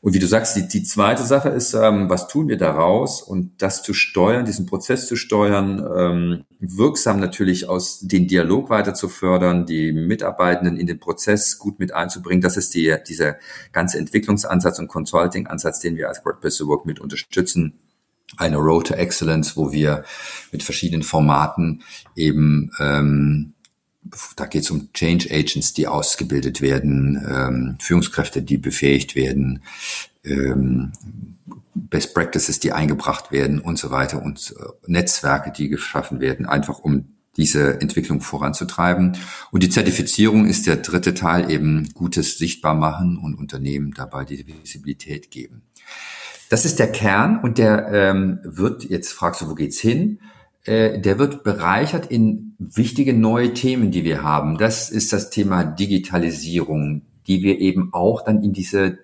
Und 0.00 0.12
wie 0.12 0.18
du 0.18 0.26
sagst, 0.26 0.56
die, 0.56 0.66
die 0.66 0.82
zweite 0.82 1.22
Sache 1.22 1.50
ist, 1.50 1.72
ähm, 1.72 2.10
was 2.10 2.26
tun 2.26 2.48
wir 2.48 2.56
daraus? 2.56 3.22
Und 3.22 3.62
das 3.62 3.84
zu 3.84 3.94
steuern, 3.94 4.44
diesen 4.44 4.66
Prozess 4.66 5.06
zu 5.06 5.14
steuern, 5.14 5.86
ähm, 5.96 6.44
wirksam 6.58 7.20
natürlich 7.20 7.68
aus 7.68 8.00
den 8.00 8.26
Dialog 8.26 8.70
weiter 8.70 8.92
zu 8.92 9.08
fördern, 9.08 9.66
die 9.66 9.92
Mitarbeitenden 9.92 10.76
in 10.76 10.88
den 10.88 10.98
Prozess 10.98 11.58
gut 11.58 11.78
mit 11.78 11.94
einzubringen. 11.94 12.40
Das 12.40 12.56
ist 12.56 12.74
die, 12.74 12.96
dieser 13.06 13.36
ganze 13.72 13.98
Entwicklungsansatz 13.98 14.80
und 14.80 14.88
Consulting-Ansatz, 14.88 15.78
den 15.78 15.96
wir 15.96 16.08
als 16.08 16.22
to 16.58 16.66
Work 16.66 16.86
mit 16.86 16.98
unterstützen 16.98 17.78
eine 18.36 18.56
Road 18.56 18.88
to 18.88 18.94
Excellence, 18.94 19.56
wo 19.56 19.72
wir 19.72 20.04
mit 20.52 20.62
verschiedenen 20.62 21.02
Formaten 21.02 21.82
eben 22.14 22.70
ähm, 22.78 23.54
da 24.36 24.46
geht 24.46 24.62
es 24.62 24.70
um 24.70 24.92
Change 24.92 25.28
Agents, 25.30 25.72
die 25.74 25.86
ausgebildet 25.86 26.60
werden, 26.60 27.22
ähm, 27.28 27.76
Führungskräfte, 27.80 28.42
die 28.42 28.58
befähigt 28.58 29.14
werden, 29.14 29.62
ähm, 30.24 30.92
Best 31.74 32.14
Practices, 32.14 32.60
die 32.60 32.72
eingebracht 32.72 33.30
werden 33.32 33.60
und 33.60 33.78
so 33.78 33.90
weiter 33.90 34.22
und 34.22 34.54
äh, 34.58 34.64
Netzwerke, 34.86 35.52
die 35.52 35.68
geschaffen 35.68 36.20
werden, 36.20 36.46
einfach 36.46 36.78
um 36.78 37.14
diese 37.36 37.80
Entwicklung 37.80 38.20
voranzutreiben. 38.20 39.16
Und 39.52 39.62
die 39.62 39.70
Zertifizierung 39.70 40.46
ist 40.46 40.66
der 40.66 40.76
dritte 40.76 41.14
Teil, 41.14 41.50
eben 41.50 41.88
Gutes 41.94 42.36
sichtbar 42.36 42.74
machen 42.74 43.16
und 43.16 43.36
Unternehmen 43.36 43.92
dabei 43.92 44.24
die 44.24 44.44
Visibilität 44.46 45.30
geben. 45.30 45.62
Das 46.48 46.64
ist 46.64 46.78
der 46.78 46.90
Kern 46.90 47.40
und 47.42 47.58
der 47.58 47.88
ähm, 47.92 48.40
wird, 48.42 48.84
jetzt 48.84 49.12
fragst 49.12 49.42
du, 49.42 49.50
wo 49.50 49.54
geht's 49.54 49.78
hin? 49.78 50.20
Äh, 50.64 51.00
der 51.00 51.18
wird 51.18 51.44
bereichert 51.44 52.06
in 52.10 52.54
wichtige 52.58 53.14
neue 53.14 53.54
Themen, 53.54 53.90
die 53.90 54.04
wir 54.04 54.22
haben. 54.22 54.58
Das 54.58 54.90
ist 54.90 55.12
das 55.12 55.30
Thema 55.30 55.64
Digitalisierung, 55.64 57.02
die 57.26 57.42
wir 57.42 57.60
eben 57.60 57.92
auch 57.92 58.24
dann 58.24 58.42
in 58.42 58.52
diese 58.52 58.98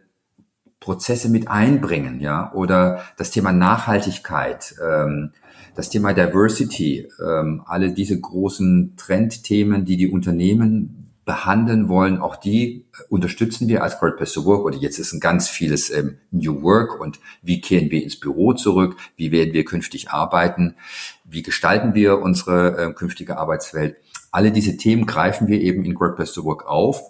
Prozesse 0.81 1.29
mit 1.31 1.49
einbringen, 1.49 2.21
ja, 2.21 2.53
oder 2.53 3.03
das 3.17 3.31
Thema 3.31 3.53
Nachhaltigkeit, 3.53 4.75
ähm, 4.83 5.31
das 5.75 5.89
Thema 5.89 6.13
Diversity, 6.13 7.09
ähm, 7.25 7.63
alle 7.67 7.93
diese 7.93 8.21
großen 8.21 8.95
Trendthemen, 8.97 9.85
die 9.85 9.97
die 9.97 10.11
Unternehmen 10.11 11.04
behandeln 11.25 11.89
wollen, 11.89 12.19
auch 12.21 12.37
die 12.37 12.85
unterstützen 13.09 13.69
wir 13.69 13.83
als 13.83 13.99
Great 13.99 14.17
Place 14.17 14.35
to 14.35 14.45
Work. 14.45 14.65
Oder 14.65 14.77
jetzt 14.77 14.99
ist 14.99 15.13
ein 15.13 15.21
ganz 15.21 15.49
vieles 15.49 15.91
ähm, 15.91 16.19
New 16.31 16.63
Work 16.63 17.01
und 17.01 17.19
wie 17.43 17.61
kehren 17.61 17.91
wir 17.91 18.03
ins 18.03 18.19
Büro 18.19 18.53
zurück? 18.53 18.97
Wie 19.17 19.33
werden 19.33 19.55
wir 19.55 19.65
künftig 19.65 20.11
arbeiten? 20.11 20.77
Wie 21.25 21.43
gestalten 21.43 21.95
wir 21.95 22.19
unsere 22.19 22.77
äh, 22.77 22.93
künftige 22.93 23.39
Arbeitswelt? 23.39 23.97
Alle 24.31 24.53
diese 24.53 24.77
Themen 24.77 25.07
greifen 25.07 25.47
wir 25.47 25.61
eben 25.61 25.85
in 25.85 25.95
Great 25.95 26.17
Place 26.17 26.33
to 26.33 26.45
Work 26.45 26.67
auf, 26.67 27.03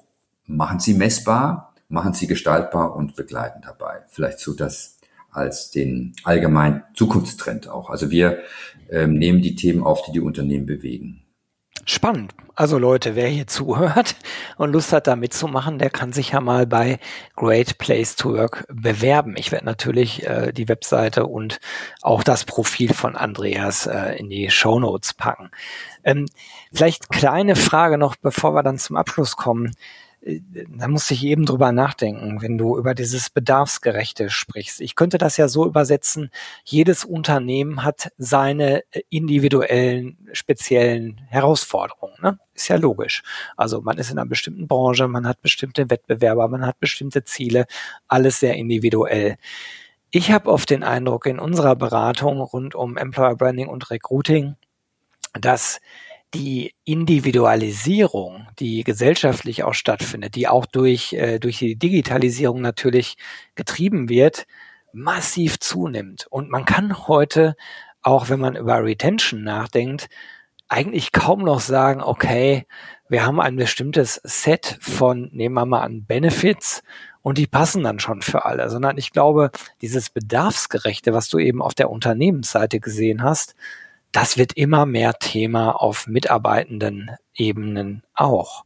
machen 0.46 0.78
sie 0.78 0.94
messbar, 0.94 1.74
machen 1.88 2.12
sie 2.12 2.26
gestaltbar 2.26 2.94
und 2.94 3.16
begleiten 3.16 3.62
dabei. 3.62 4.04
Vielleicht 4.08 4.38
so 4.38 4.54
das 4.54 4.98
als 5.30 5.70
den 5.70 6.12
allgemeinen 6.22 6.84
Zukunftstrend 6.94 7.68
auch. 7.68 7.90
Also 7.90 8.10
wir 8.10 8.38
ähm, 8.90 9.14
nehmen 9.14 9.42
die 9.42 9.56
Themen 9.56 9.82
auf, 9.82 10.02
die 10.02 10.12
die 10.12 10.20
Unternehmen 10.20 10.66
bewegen. 10.66 11.23
Spannend. 11.84 12.34
Also 12.56 12.78
Leute, 12.78 13.16
wer 13.16 13.26
hier 13.26 13.48
zuhört 13.48 14.14
und 14.56 14.72
Lust 14.72 14.92
hat, 14.92 15.08
da 15.08 15.16
mitzumachen, 15.16 15.78
der 15.78 15.90
kann 15.90 16.12
sich 16.12 16.30
ja 16.30 16.40
mal 16.40 16.66
bei 16.66 16.98
Great 17.34 17.78
Place 17.78 18.14
to 18.14 18.32
Work 18.32 18.64
bewerben. 18.68 19.34
Ich 19.36 19.50
werde 19.50 19.64
natürlich 19.64 20.24
äh, 20.24 20.52
die 20.52 20.68
Webseite 20.68 21.26
und 21.26 21.58
auch 22.00 22.22
das 22.22 22.44
Profil 22.44 22.94
von 22.94 23.16
Andreas 23.16 23.86
äh, 23.86 24.16
in 24.16 24.30
die 24.30 24.50
Show 24.50 24.78
Notes 24.78 25.14
packen. 25.14 25.50
Ähm, 26.04 26.26
vielleicht 26.72 27.10
kleine 27.10 27.56
Frage 27.56 27.98
noch, 27.98 28.14
bevor 28.14 28.54
wir 28.54 28.62
dann 28.62 28.78
zum 28.78 28.96
Abschluss 28.96 29.36
kommen 29.36 29.72
da 30.24 30.88
muss 30.88 31.10
ich 31.10 31.24
eben 31.24 31.44
drüber 31.44 31.70
nachdenken, 31.72 32.40
wenn 32.40 32.56
du 32.56 32.78
über 32.78 32.94
dieses 32.94 33.28
Bedarfsgerechte 33.28 34.30
sprichst. 34.30 34.80
Ich 34.80 34.94
könnte 34.94 35.18
das 35.18 35.36
ja 35.36 35.48
so 35.48 35.66
übersetzen, 35.66 36.30
jedes 36.64 37.04
Unternehmen 37.04 37.84
hat 37.84 38.10
seine 38.16 38.84
äh, 38.92 39.02
individuellen, 39.10 40.16
speziellen 40.32 41.20
Herausforderungen. 41.28 42.14
Ne? 42.22 42.38
Ist 42.54 42.68
ja 42.68 42.76
logisch. 42.76 43.22
Also 43.56 43.82
man 43.82 43.98
ist 43.98 44.10
in 44.10 44.18
einer 44.18 44.28
bestimmten 44.28 44.66
Branche, 44.66 45.08
man 45.08 45.26
hat 45.26 45.42
bestimmte 45.42 45.90
Wettbewerber, 45.90 46.48
man 46.48 46.64
hat 46.64 46.80
bestimmte 46.80 47.24
Ziele, 47.24 47.66
alles 48.08 48.40
sehr 48.40 48.54
individuell. 48.54 49.36
Ich 50.10 50.30
habe 50.30 50.50
oft 50.50 50.70
den 50.70 50.84
Eindruck 50.84 51.26
in 51.26 51.38
unserer 51.38 51.76
Beratung 51.76 52.40
rund 52.40 52.74
um 52.74 52.96
Employer 52.96 53.36
Branding 53.36 53.68
und 53.68 53.90
Recruiting, 53.90 54.56
dass 55.38 55.80
die 56.34 56.74
Individualisierung, 56.84 58.48
die 58.58 58.82
gesellschaftlich 58.84 59.62
auch 59.62 59.74
stattfindet, 59.74 60.34
die 60.34 60.48
auch 60.48 60.66
durch, 60.66 61.12
äh, 61.12 61.38
durch 61.38 61.58
die 61.58 61.76
Digitalisierung 61.76 62.60
natürlich 62.60 63.16
getrieben 63.54 64.08
wird, 64.08 64.46
massiv 64.92 65.60
zunimmt. 65.60 66.26
Und 66.30 66.50
man 66.50 66.64
kann 66.64 67.06
heute, 67.08 67.56
auch 68.02 68.28
wenn 68.28 68.40
man 68.40 68.56
über 68.56 68.82
Retention 68.82 69.42
nachdenkt, 69.42 70.08
eigentlich 70.68 71.12
kaum 71.12 71.44
noch 71.44 71.60
sagen, 71.60 72.00
okay, 72.02 72.66
wir 73.08 73.24
haben 73.24 73.40
ein 73.40 73.56
bestimmtes 73.56 74.20
Set 74.24 74.78
von, 74.80 75.28
nehmen 75.32 75.54
wir 75.54 75.66
mal 75.66 75.82
an, 75.82 76.04
Benefits 76.04 76.82
und 77.22 77.38
die 77.38 77.46
passen 77.46 77.84
dann 77.84 78.00
schon 78.00 78.22
für 78.22 78.44
alle, 78.44 78.68
sondern 78.70 78.98
ich 78.98 79.12
glaube, 79.12 79.50
dieses 79.82 80.10
Bedarfsgerechte, 80.10 81.12
was 81.12 81.28
du 81.28 81.38
eben 81.38 81.62
auf 81.62 81.74
der 81.74 81.90
Unternehmensseite 81.90 82.80
gesehen 82.80 83.22
hast, 83.22 83.54
das 84.14 84.38
wird 84.38 84.52
immer 84.56 84.86
mehr 84.86 85.14
Thema 85.14 85.72
auf 85.72 86.06
mitarbeitenden 86.06 87.10
Ebenen 87.34 88.04
auch. 88.14 88.64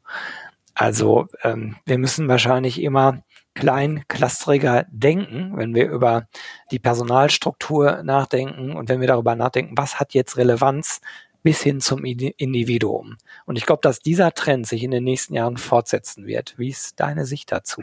Also 0.74 1.26
ähm, 1.42 1.76
wir 1.86 1.98
müssen 1.98 2.28
wahrscheinlich 2.28 2.82
immer 2.82 3.22
klein, 3.54 4.04
clustriger 4.08 4.86
denken, 4.90 5.56
wenn 5.56 5.74
wir 5.74 5.88
über 5.88 6.28
die 6.70 6.78
Personalstruktur 6.78 8.02
nachdenken 8.02 8.76
und 8.76 8.90
wenn 8.90 9.00
wir 9.00 9.08
darüber 9.08 9.34
nachdenken, 9.34 9.76
was 9.76 9.98
hat 9.98 10.12
jetzt 10.12 10.36
Relevanz 10.36 11.00
bis 11.42 11.62
hin 11.62 11.80
zum 11.80 12.04
Individuum. 12.04 13.16
Und 13.46 13.56
ich 13.56 13.64
glaube, 13.64 13.80
dass 13.82 14.00
dieser 14.00 14.34
Trend 14.34 14.66
sich 14.66 14.82
in 14.82 14.90
den 14.90 15.04
nächsten 15.04 15.34
Jahren 15.34 15.56
fortsetzen 15.56 16.26
wird. 16.26 16.58
Wie 16.58 16.68
ist 16.68 17.00
deine 17.00 17.24
Sicht 17.24 17.50
dazu? 17.50 17.82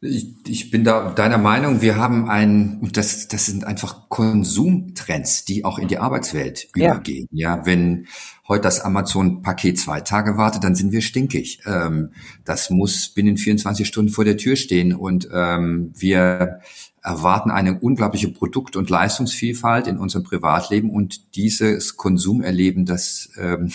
Ich, 0.00 0.28
ich 0.46 0.70
bin 0.70 0.84
da 0.84 1.10
deiner 1.10 1.38
Meinung, 1.38 1.80
wir 1.80 1.96
haben 1.96 2.30
ein, 2.30 2.78
und 2.80 2.96
das, 2.96 3.26
das 3.26 3.46
sind 3.46 3.64
einfach 3.64 4.08
Konsumtrends, 4.08 5.44
die 5.44 5.64
auch 5.64 5.80
in 5.80 5.88
die 5.88 5.98
Arbeitswelt 5.98 6.68
ja. 6.76 6.92
übergehen. 6.92 7.26
Ja, 7.32 7.66
wenn 7.66 8.06
heute 8.46 8.62
das 8.62 8.80
Amazon-Paket 8.80 9.76
zwei 9.76 10.00
Tage 10.00 10.36
wartet, 10.36 10.62
dann 10.62 10.76
sind 10.76 10.92
wir 10.92 11.02
stinkig. 11.02 11.62
Ähm, 11.66 12.12
das 12.44 12.70
muss 12.70 13.08
binnen 13.08 13.36
24 13.36 13.88
Stunden 13.88 14.12
vor 14.12 14.24
der 14.24 14.36
Tür 14.36 14.54
stehen 14.54 14.94
und 14.94 15.28
ähm, 15.32 15.92
wir 15.96 16.60
erwarten 17.02 17.50
eine 17.50 17.80
unglaubliche 17.80 18.28
Produkt- 18.28 18.76
und 18.76 18.90
Leistungsvielfalt 18.90 19.88
in 19.88 19.98
unserem 19.98 20.22
Privatleben 20.22 20.90
und 20.90 21.34
dieses 21.34 21.96
Konsumerleben, 21.96 22.84
das 22.84 23.30
ähm, 23.36 23.72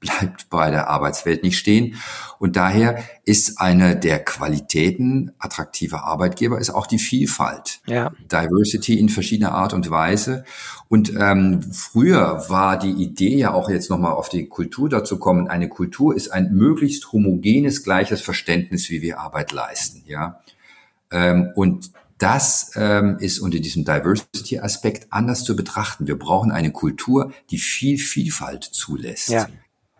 bleibt 0.00 0.50
bei 0.50 0.70
der 0.70 0.88
Arbeitswelt 0.88 1.42
nicht 1.42 1.58
stehen. 1.58 1.96
Und 2.38 2.56
daher 2.56 3.02
ist 3.24 3.60
eine 3.60 3.96
der 3.96 4.22
Qualitäten 4.22 5.32
attraktiver 5.38 6.04
Arbeitgeber 6.04 6.58
ist 6.58 6.70
auch 6.70 6.86
die 6.86 6.98
Vielfalt. 6.98 7.80
Ja. 7.86 8.12
Diversity 8.30 8.98
in 8.98 9.08
verschiedener 9.08 9.52
Art 9.52 9.72
und 9.72 9.90
Weise. 9.90 10.44
Und 10.88 11.12
ähm, 11.18 11.62
früher 11.72 12.44
war 12.48 12.78
die 12.78 12.92
Idee 12.92 13.36
ja 13.36 13.52
auch 13.52 13.70
jetzt 13.70 13.90
nochmal 13.90 14.12
auf 14.12 14.28
die 14.28 14.46
Kultur 14.46 14.88
dazu 14.88 15.18
kommen. 15.18 15.48
Eine 15.48 15.68
Kultur 15.68 16.14
ist 16.14 16.28
ein 16.28 16.52
möglichst 16.52 17.12
homogenes, 17.12 17.82
gleiches 17.82 18.20
Verständnis, 18.20 18.90
wie 18.90 19.02
wir 19.02 19.20
Arbeit 19.20 19.52
leisten. 19.52 20.02
Ja. 20.06 20.40
Ähm, 21.10 21.50
und 21.54 21.90
das 22.18 22.72
ähm, 22.76 23.18
ist 23.20 23.40
unter 23.40 23.58
diesem 23.58 23.84
Diversity-Aspekt 23.84 25.08
anders 25.10 25.44
zu 25.44 25.54
betrachten. 25.54 26.06
Wir 26.06 26.18
brauchen 26.18 26.50
eine 26.50 26.70
Kultur, 26.70 27.32
die 27.50 27.58
viel 27.58 27.98
Vielfalt 27.98 28.64
zulässt. 28.64 29.28
Ja. 29.28 29.48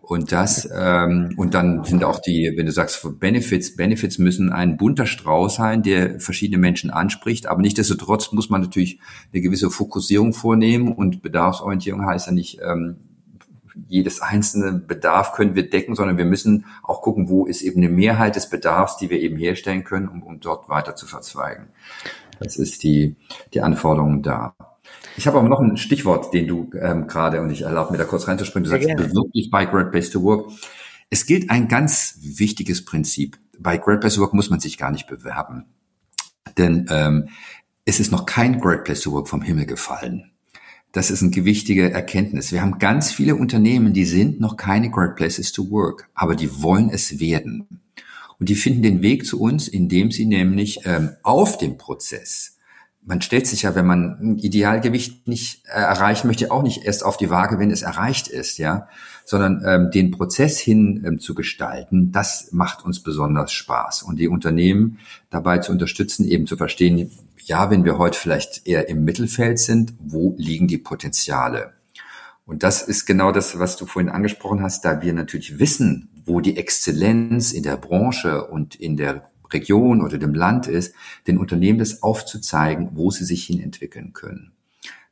Und 0.08 0.30
das, 0.30 0.68
ähm, 0.72 1.34
und 1.36 1.54
dann 1.54 1.82
sind 1.82 2.04
auch 2.04 2.20
die, 2.20 2.52
wenn 2.54 2.66
du 2.66 2.70
sagst 2.70 3.04
Benefits, 3.18 3.74
Benefits 3.74 4.18
müssen 4.18 4.52
ein 4.52 4.76
bunter 4.76 5.04
Strauß 5.04 5.56
sein, 5.56 5.82
der 5.82 6.20
verschiedene 6.20 6.58
Menschen 6.58 6.90
anspricht, 6.90 7.48
aber 7.48 7.60
nichtsdestotrotz 7.60 8.30
muss 8.30 8.48
man 8.48 8.60
natürlich 8.60 9.00
eine 9.32 9.42
gewisse 9.42 9.68
Fokussierung 9.68 10.32
vornehmen 10.32 10.92
und 10.92 11.22
Bedarfsorientierung 11.22 12.06
heißt 12.06 12.28
ja 12.28 12.32
nicht, 12.32 12.60
ähm, 12.62 12.98
jedes 13.88 14.20
einzelne 14.22 14.74
Bedarf 14.74 15.32
können 15.32 15.56
wir 15.56 15.68
decken, 15.68 15.96
sondern 15.96 16.18
wir 16.18 16.24
müssen 16.24 16.66
auch 16.84 17.02
gucken, 17.02 17.28
wo 17.28 17.44
ist 17.44 17.62
eben 17.62 17.78
eine 17.78 17.88
Mehrheit 17.88 18.36
des 18.36 18.48
Bedarfs, 18.48 18.98
die 18.98 19.10
wir 19.10 19.20
eben 19.20 19.36
herstellen 19.36 19.82
können, 19.82 20.06
um, 20.06 20.22
um 20.22 20.38
dort 20.38 20.68
weiter 20.68 20.94
zu 20.94 21.06
verzweigen. 21.06 21.66
Das 22.38 22.56
ist 22.56 22.84
die, 22.84 23.16
die 23.54 23.60
Anforderung 23.60 24.22
da. 24.22 24.54
Ich 25.16 25.26
habe 25.26 25.38
aber 25.38 25.48
noch 25.48 25.61
ein 25.61 25.76
Stichwort, 25.76 26.33
den 26.35 26.46
du 26.46 26.70
ähm, 26.81 27.07
gerade, 27.07 27.40
und 27.40 27.50
ich 27.50 27.62
erlaube 27.62 27.92
mir 27.92 27.98
da 27.98 28.05
kurz 28.05 28.29
reinzuspringen, 28.29 28.64
du 28.64 28.70
sagst, 28.70 28.88
bewirb 28.88 29.33
dich 29.33 29.50
bei 29.50 29.64
Great 29.64 29.90
Place 29.90 30.11
to 30.11 30.22
Work. 30.22 30.50
Es 31.09 31.24
gilt 31.24 31.50
ein 31.50 31.68
ganz 31.68 32.18
wichtiges 32.20 32.85
Prinzip. 32.85 33.38
Bei 33.59 33.79
Great 33.79 34.00
Place 34.00 34.16
to 34.16 34.20
Work 34.20 34.35
muss 34.35 34.50
man 34.50 34.61
sich 34.61 34.76
gar 34.76 34.90
nicht 34.90 35.07
bewerben. 35.07 35.64
Denn 36.59 36.87
ähm, 36.90 37.29
es 37.85 38.00
ist 38.00 38.12
noch 38.12 38.26
kein 38.26 38.61
Great 38.61 38.85
Place 38.85 39.00
to 39.00 39.12
Work 39.12 39.29
vom 39.29 39.42
Himmel 39.42 39.66
gefallen. 39.66 40.33
Das 40.92 41.11
ist 41.11 41.22
eine 41.22 41.31
gewichtige 41.31 41.90
Erkenntnis. 41.90 42.52
Wir 42.52 42.62
haben 42.62 42.79
ganz 42.79 43.12
viele 43.12 43.37
Unternehmen, 43.37 43.92
die 43.92 44.05
sind 44.05 44.40
noch 44.40 44.57
keine 44.57 44.90
Great 44.90 45.16
Places 45.16 45.52
to 45.52 45.70
Work, 45.70 46.09
aber 46.14 46.37
die 46.37 46.62
wollen 46.62 46.90
es 46.90 47.20
werden. 47.20 47.81
Und 48.38 48.48
die 48.48 48.55
finden 48.55 48.83
den 48.83 49.02
Weg 49.02 49.24
zu 49.24 49.40
uns, 49.40 49.68
indem 49.68 50.11
sie 50.11 50.26
nämlich 50.26 50.81
ähm, 50.85 51.11
auf 51.22 51.59
dem 51.59 51.79
Prozess 51.79 52.55
man 53.06 53.22
stellt 53.22 53.46
sich 53.46 53.62
ja, 53.62 53.74
wenn 53.76 53.86
man 53.86 54.18
ein 54.20 54.38
Idealgewicht 54.38 55.28
nicht 55.28 55.64
äh, 55.66 55.78
erreichen 55.78 56.26
möchte, 56.26 56.50
auch 56.50 56.62
nicht 56.62 56.84
erst 56.84 57.04
auf 57.04 57.16
die 57.16 57.30
Waage, 57.30 57.58
wenn 57.60 57.70
es 57.70 57.82
erreicht 57.82 58.26
ist, 58.26 58.58
ja, 58.58 58.88
sondern 59.24 59.62
ähm, 59.64 59.90
den 59.92 60.10
Prozess 60.10 60.58
hin 60.58 61.04
ähm, 61.06 61.20
zu 61.20 61.34
gestalten, 61.34 62.10
das 62.10 62.48
macht 62.50 62.84
uns 62.84 63.02
besonders 63.02 63.52
Spaß 63.52 64.02
und 64.02 64.18
die 64.18 64.26
Unternehmen 64.26 64.98
dabei 65.30 65.58
zu 65.58 65.70
unterstützen, 65.70 66.26
eben 66.26 66.46
zu 66.46 66.56
verstehen, 66.56 67.10
ja, 67.44 67.70
wenn 67.70 67.84
wir 67.84 67.96
heute 67.96 68.18
vielleicht 68.18 68.66
eher 68.66 68.88
im 68.88 69.04
Mittelfeld 69.04 69.60
sind, 69.60 69.94
wo 70.00 70.34
liegen 70.36 70.66
die 70.66 70.78
Potenziale? 70.78 71.74
Und 72.44 72.64
das 72.64 72.82
ist 72.82 73.06
genau 73.06 73.30
das, 73.30 73.58
was 73.60 73.76
du 73.76 73.86
vorhin 73.86 74.10
angesprochen 74.10 74.62
hast, 74.62 74.84
da 74.84 75.00
wir 75.00 75.12
natürlich 75.12 75.60
wissen, 75.60 76.08
wo 76.24 76.40
die 76.40 76.56
Exzellenz 76.56 77.52
in 77.52 77.62
der 77.62 77.76
Branche 77.76 78.44
und 78.44 78.74
in 78.74 78.96
der 78.96 79.30
Region 79.52 80.02
oder 80.02 80.18
dem 80.18 80.35
Land 80.35 80.66
ist, 80.66 80.94
den 81.26 81.38
Unternehmen 81.38 81.78
das 81.78 82.02
aufzuzeigen, 82.02 82.90
wo 82.92 83.11
sie 83.11 83.24
sich 83.24 83.44
hin 83.44 83.61
entwickeln 83.61 84.12
können. 84.12 84.52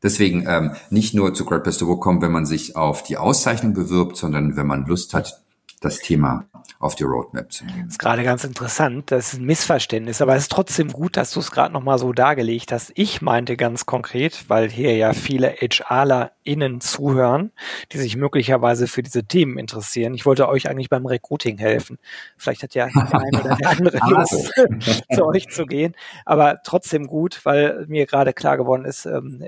Deswegen 0.03 0.45
ähm, 0.47 0.73
nicht 0.91 1.15
nur 1.15 1.33
zu 1.35 1.45
Great 1.45 1.63
Place 1.63 1.79
to 1.79 1.87
Work 1.87 2.03
kommen, 2.03 2.21
wenn 2.21 2.33
man 2.33 2.45
sich 2.45 2.77
auf 2.77 3.03
die 3.03 3.17
Auszeichnung 3.17 3.73
bewirbt, 3.73 4.17
sondern 4.17 4.57
wenn 4.57 4.67
man 4.67 4.85
Lust 4.87 5.15
hat, 5.15 5.43
das 5.81 5.99
Thema 5.99 6.47
auf 6.79 6.95
die 6.95 7.05
Roadmap 7.05 7.53
zu 7.53 7.65
nehmen. 7.65 7.85
Das 7.85 7.95
ist 7.95 7.99
gerade 7.99 8.23
ganz 8.25 8.45
interessant. 8.45 9.11
Das 9.11 9.33
ist 9.33 9.41
ein 9.41 9.45
Missverständnis, 9.45 10.21
aber 10.21 10.35
es 10.37 10.45
ist 10.45 10.53
trotzdem 10.53 10.93
gut, 10.93 11.17
dass 11.17 11.31
du 11.31 11.41
es 11.41 11.51
gerade 11.51 11.73
nochmal 11.73 11.99
so 11.99 12.13
dargelegt 12.13 12.73
hast. 12.73 12.93
Ich 12.95 13.23
meinte 13.23 13.57
ganz 13.57 13.87
konkret, 13.87 14.45
weil 14.49 14.71
hier 14.71 14.97
ja 14.97 15.13
viele 15.13 15.55
HRlerInnen 15.55 16.81
zuhören, 16.81 17.53
die 17.93 17.99
sich 17.99 18.17
möglicherweise 18.17 18.87
für 18.87 19.03
diese 19.03 19.25
Themen 19.25 19.59
interessieren. 19.59 20.15
Ich 20.15 20.27
wollte 20.27 20.49
euch 20.49 20.69
eigentlich 20.69 20.91
beim 20.91 21.07
Recruiting 21.07 21.59
helfen. 21.59 21.99
Vielleicht 22.37 22.63
hat 22.63 22.75
ja 22.75 22.89
der 22.89 23.15
eine 23.21 23.41
oder 23.41 23.57
der 23.57 23.71
andere 23.71 23.99
Lust, 24.09 24.53
zu 25.15 25.27
euch 25.27 25.49
zu 25.49 25.67
gehen. 25.67 25.95
Aber 26.25 26.61
trotzdem 26.65 27.07
gut, 27.07 27.45
weil 27.45 27.87
mir 27.89 28.07
gerade 28.07 28.33
klar 28.33 28.57
geworden 28.57 28.85
ist, 28.85 29.07
ähm, 29.07 29.43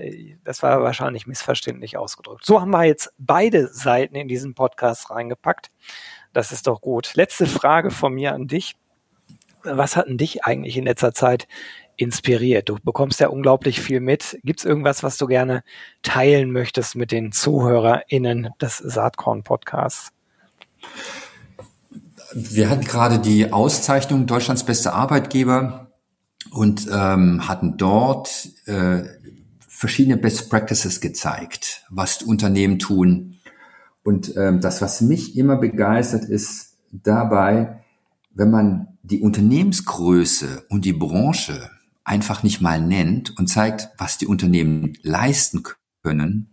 das 0.45 0.63
war 0.63 0.83
wahrscheinlich 0.83 1.27
missverständlich 1.27 1.97
ausgedrückt. 1.97 2.45
So 2.45 2.61
haben 2.61 2.71
wir 2.71 2.85
jetzt 2.85 3.13
beide 3.19 3.69
Seiten 3.69 4.15
in 4.15 4.29
diesen 4.29 4.55
Podcast 4.55 5.11
reingepackt. 5.11 5.71
Das 6.37 6.53
ist 6.53 6.67
doch 6.67 6.83
gut. 6.83 7.15
Letzte 7.15 7.47
Frage 7.47 7.91
von 7.91 8.13
mir 8.13 8.35
an 8.35 8.47
dich. 8.47 8.77
Was 9.63 9.97
hat 9.97 10.07
denn 10.07 10.19
dich 10.19 10.45
eigentlich 10.45 10.77
in 10.77 10.85
letzter 10.85 11.15
Zeit 11.15 11.49
inspiriert? 11.97 12.69
Du 12.69 12.77
bekommst 12.85 13.21
ja 13.21 13.29
unglaublich 13.29 13.81
viel 13.81 14.01
mit. 14.01 14.39
Gibt 14.45 14.61
es 14.61 14.67
irgendwas, 14.67 15.03
was 15.03 15.17
du 15.17 15.29
gerne 15.29 15.65
teilen 16.03 16.53
möchtest 16.53 16.95
mit 16.95 17.11
den 17.11 17.33
ZuhörerInnen 17.33 18.51
des 18.61 18.77
Saatkorn-Podcasts? 18.77 20.13
Wir 22.35 22.69
hatten 22.69 22.85
gerade 22.85 23.19
die 23.19 23.51
Auszeichnung 23.51 24.27
Deutschlands 24.27 24.63
beste 24.63 24.93
Arbeitgeber 24.93 25.91
und 26.51 26.87
ähm, 26.93 27.49
hatten 27.49 27.79
dort 27.79 28.51
äh, 28.67 29.05
verschiedene 29.67 30.19
Best 30.19 30.51
Practices 30.51 31.01
gezeigt, 31.01 31.87
was 31.89 32.23
Unternehmen 32.23 32.79
tun, 32.79 33.36
und 34.07 34.37
ähm, 34.37 34.61
das, 34.61 34.81
was 34.83 35.01
mich 35.01 35.37
immer 35.37 35.57
begeistert, 35.57 36.27
ist 36.27 36.77
dabei, 36.93 37.81
wenn 38.33 38.53
man 38.53 38.99
die 39.03 39.21
Unternehmensgröße 39.21 40.65
und 40.69 40.85
die 40.85 40.93
Branche 40.93 41.71
einfach 42.05 42.45
nicht 42.45 42.61
mal 42.61 42.81
nennt 42.81 43.37
und 43.37 43.49
zeigt, 43.49 43.89
was 43.99 44.17
die 44.17 44.29
Unternehmen 44.29 44.93
leisten 45.03 45.65
können, 46.05 46.51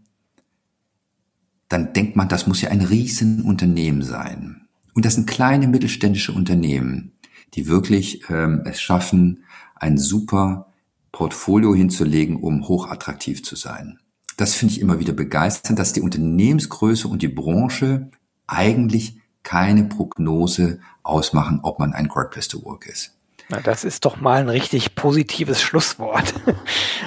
dann 1.69 1.93
denkt 1.93 2.15
man, 2.15 2.27
das 2.27 2.47
muss 2.47 2.61
ja 2.61 2.71
ein 2.71 2.81
Riesenunternehmen 2.81 4.01
sein. 4.01 4.67
Und 4.95 5.05
das 5.05 5.13
sind 5.13 5.29
kleine 5.29 5.67
mittelständische 5.67 6.31
Unternehmen, 6.31 7.11
die 7.53 7.67
wirklich 7.67 8.27
ähm, 8.31 8.63
es 8.65 8.81
schaffen, 8.81 9.43
ein 9.75 9.99
super 9.99 10.73
Portfolio 11.11 11.75
hinzulegen, 11.75 12.37
um 12.37 12.67
hochattraktiv 12.67 13.43
zu 13.43 13.55
sein 13.55 13.99
das 14.37 14.55
finde 14.55 14.73
ich 14.73 14.81
immer 14.81 14.99
wieder 14.99 15.13
begeisternd, 15.13 15.79
dass 15.79 15.93
die 15.93 16.01
Unternehmensgröße 16.01 17.07
und 17.07 17.21
die 17.21 17.27
Branche 17.27 18.09
eigentlich 18.47 19.17
keine 19.43 19.83
Prognose 19.83 20.79
ausmachen, 21.03 21.59
ob 21.63 21.79
man 21.79 21.93
ein 21.93 22.07
Great 22.07 22.31
Place 22.31 22.47
to 22.47 22.63
Work 22.63 22.87
ist. 22.87 23.15
Na, 23.49 23.59
das 23.59 23.83
ist 23.83 24.05
doch 24.05 24.17
mal 24.17 24.39
ein 24.39 24.49
richtig 24.49 24.95
positives 24.95 25.61
Schlusswort. 25.61 26.33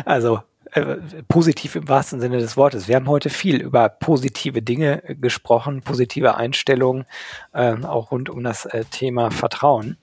Also 0.04 0.40
äh, 0.72 0.98
positiv 1.26 1.74
im 1.74 1.88
wahrsten 1.88 2.20
Sinne 2.20 2.36
des 2.36 2.58
Wortes. 2.58 2.86
Wir 2.86 2.96
haben 2.96 3.08
heute 3.08 3.30
viel 3.30 3.62
über 3.62 3.88
positive 3.88 4.60
Dinge 4.60 5.02
äh, 5.08 5.14
gesprochen, 5.14 5.80
positive 5.80 6.36
Einstellungen, 6.36 7.06
äh, 7.54 7.82
auch 7.82 8.10
rund 8.10 8.28
um 8.28 8.44
das 8.44 8.66
äh, 8.66 8.84
Thema 8.84 9.30
Vertrauen. 9.30 9.96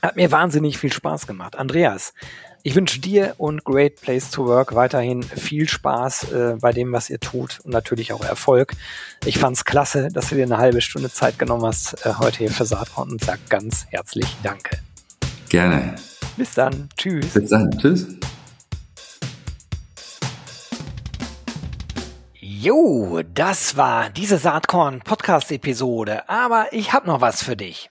Hat 0.00 0.16
mir 0.16 0.32
wahnsinnig 0.32 0.78
viel 0.78 0.90
Spaß 0.90 1.26
gemacht. 1.26 1.56
Andreas, 1.56 2.14
ich 2.66 2.74
wünsche 2.74 2.98
dir 2.98 3.36
und 3.38 3.62
Great 3.62 4.00
Place 4.00 4.28
to 4.32 4.44
Work 4.44 4.74
weiterhin 4.74 5.22
viel 5.22 5.68
Spaß 5.68 6.32
äh, 6.32 6.56
bei 6.60 6.72
dem, 6.72 6.90
was 6.90 7.08
ihr 7.08 7.20
tut 7.20 7.60
und 7.62 7.70
natürlich 7.70 8.12
auch 8.12 8.24
Erfolg. 8.24 8.72
Ich 9.24 9.38
fand's 9.38 9.64
klasse, 9.64 10.08
dass 10.08 10.30
du 10.30 10.34
dir 10.34 10.42
eine 10.42 10.58
halbe 10.58 10.80
Stunde 10.80 11.08
Zeit 11.08 11.38
genommen 11.38 11.64
hast 11.64 12.04
äh, 12.04 12.14
heute 12.18 12.38
hier 12.38 12.50
für 12.50 12.64
Saatkorn 12.64 13.12
und 13.12 13.22
sag 13.22 13.38
ganz 13.48 13.86
herzlich 13.90 14.26
Danke. 14.42 14.80
Gerne. 15.48 15.94
Bis 16.36 16.54
dann. 16.54 16.88
Tschüss. 16.96 17.34
Bis 17.34 17.50
dann. 17.50 17.70
Tschüss. 17.78 18.08
Jo, 22.40 23.22
das 23.32 23.76
war 23.76 24.10
diese 24.10 24.38
Saatkorn 24.38 25.02
Podcast 25.02 25.52
Episode, 25.52 26.28
aber 26.28 26.66
ich 26.72 26.92
habe 26.92 27.06
noch 27.06 27.20
was 27.20 27.44
für 27.44 27.56
dich. 27.56 27.90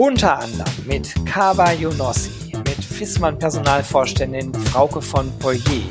Unter 0.00 0.38
anderem 0.38 0.72
mit 0.86 1.14
Kaba 1.26 1.72
Yonossi, 1.72 2.56
mit 2.56 2.82
Fissmann 2.82 3.38
Personalvorständin 3.38 4.54
Frauke 4.54 5.02
von 5.02 5.30
Poirier, 5.38 5.84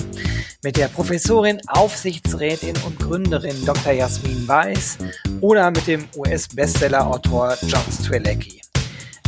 mit 0.64 0.78
der 0.78 0.88
Professorin, 0.88 1.62
Aufsichtsrätin 1.68 2.74
und 2.88 2.98
Gründerin 2.98 3.64
Dr. 3.68 3.92
Jasmin 3.92 4.48
Weiß 4.48 4.98
oder 5.42 5.70
mit 5.70 5.86
dem 5.86 6.08
US-Bestseller-Autor 6.18 7.56
John 7.68 7.84
Strelecki. 8.02 8.60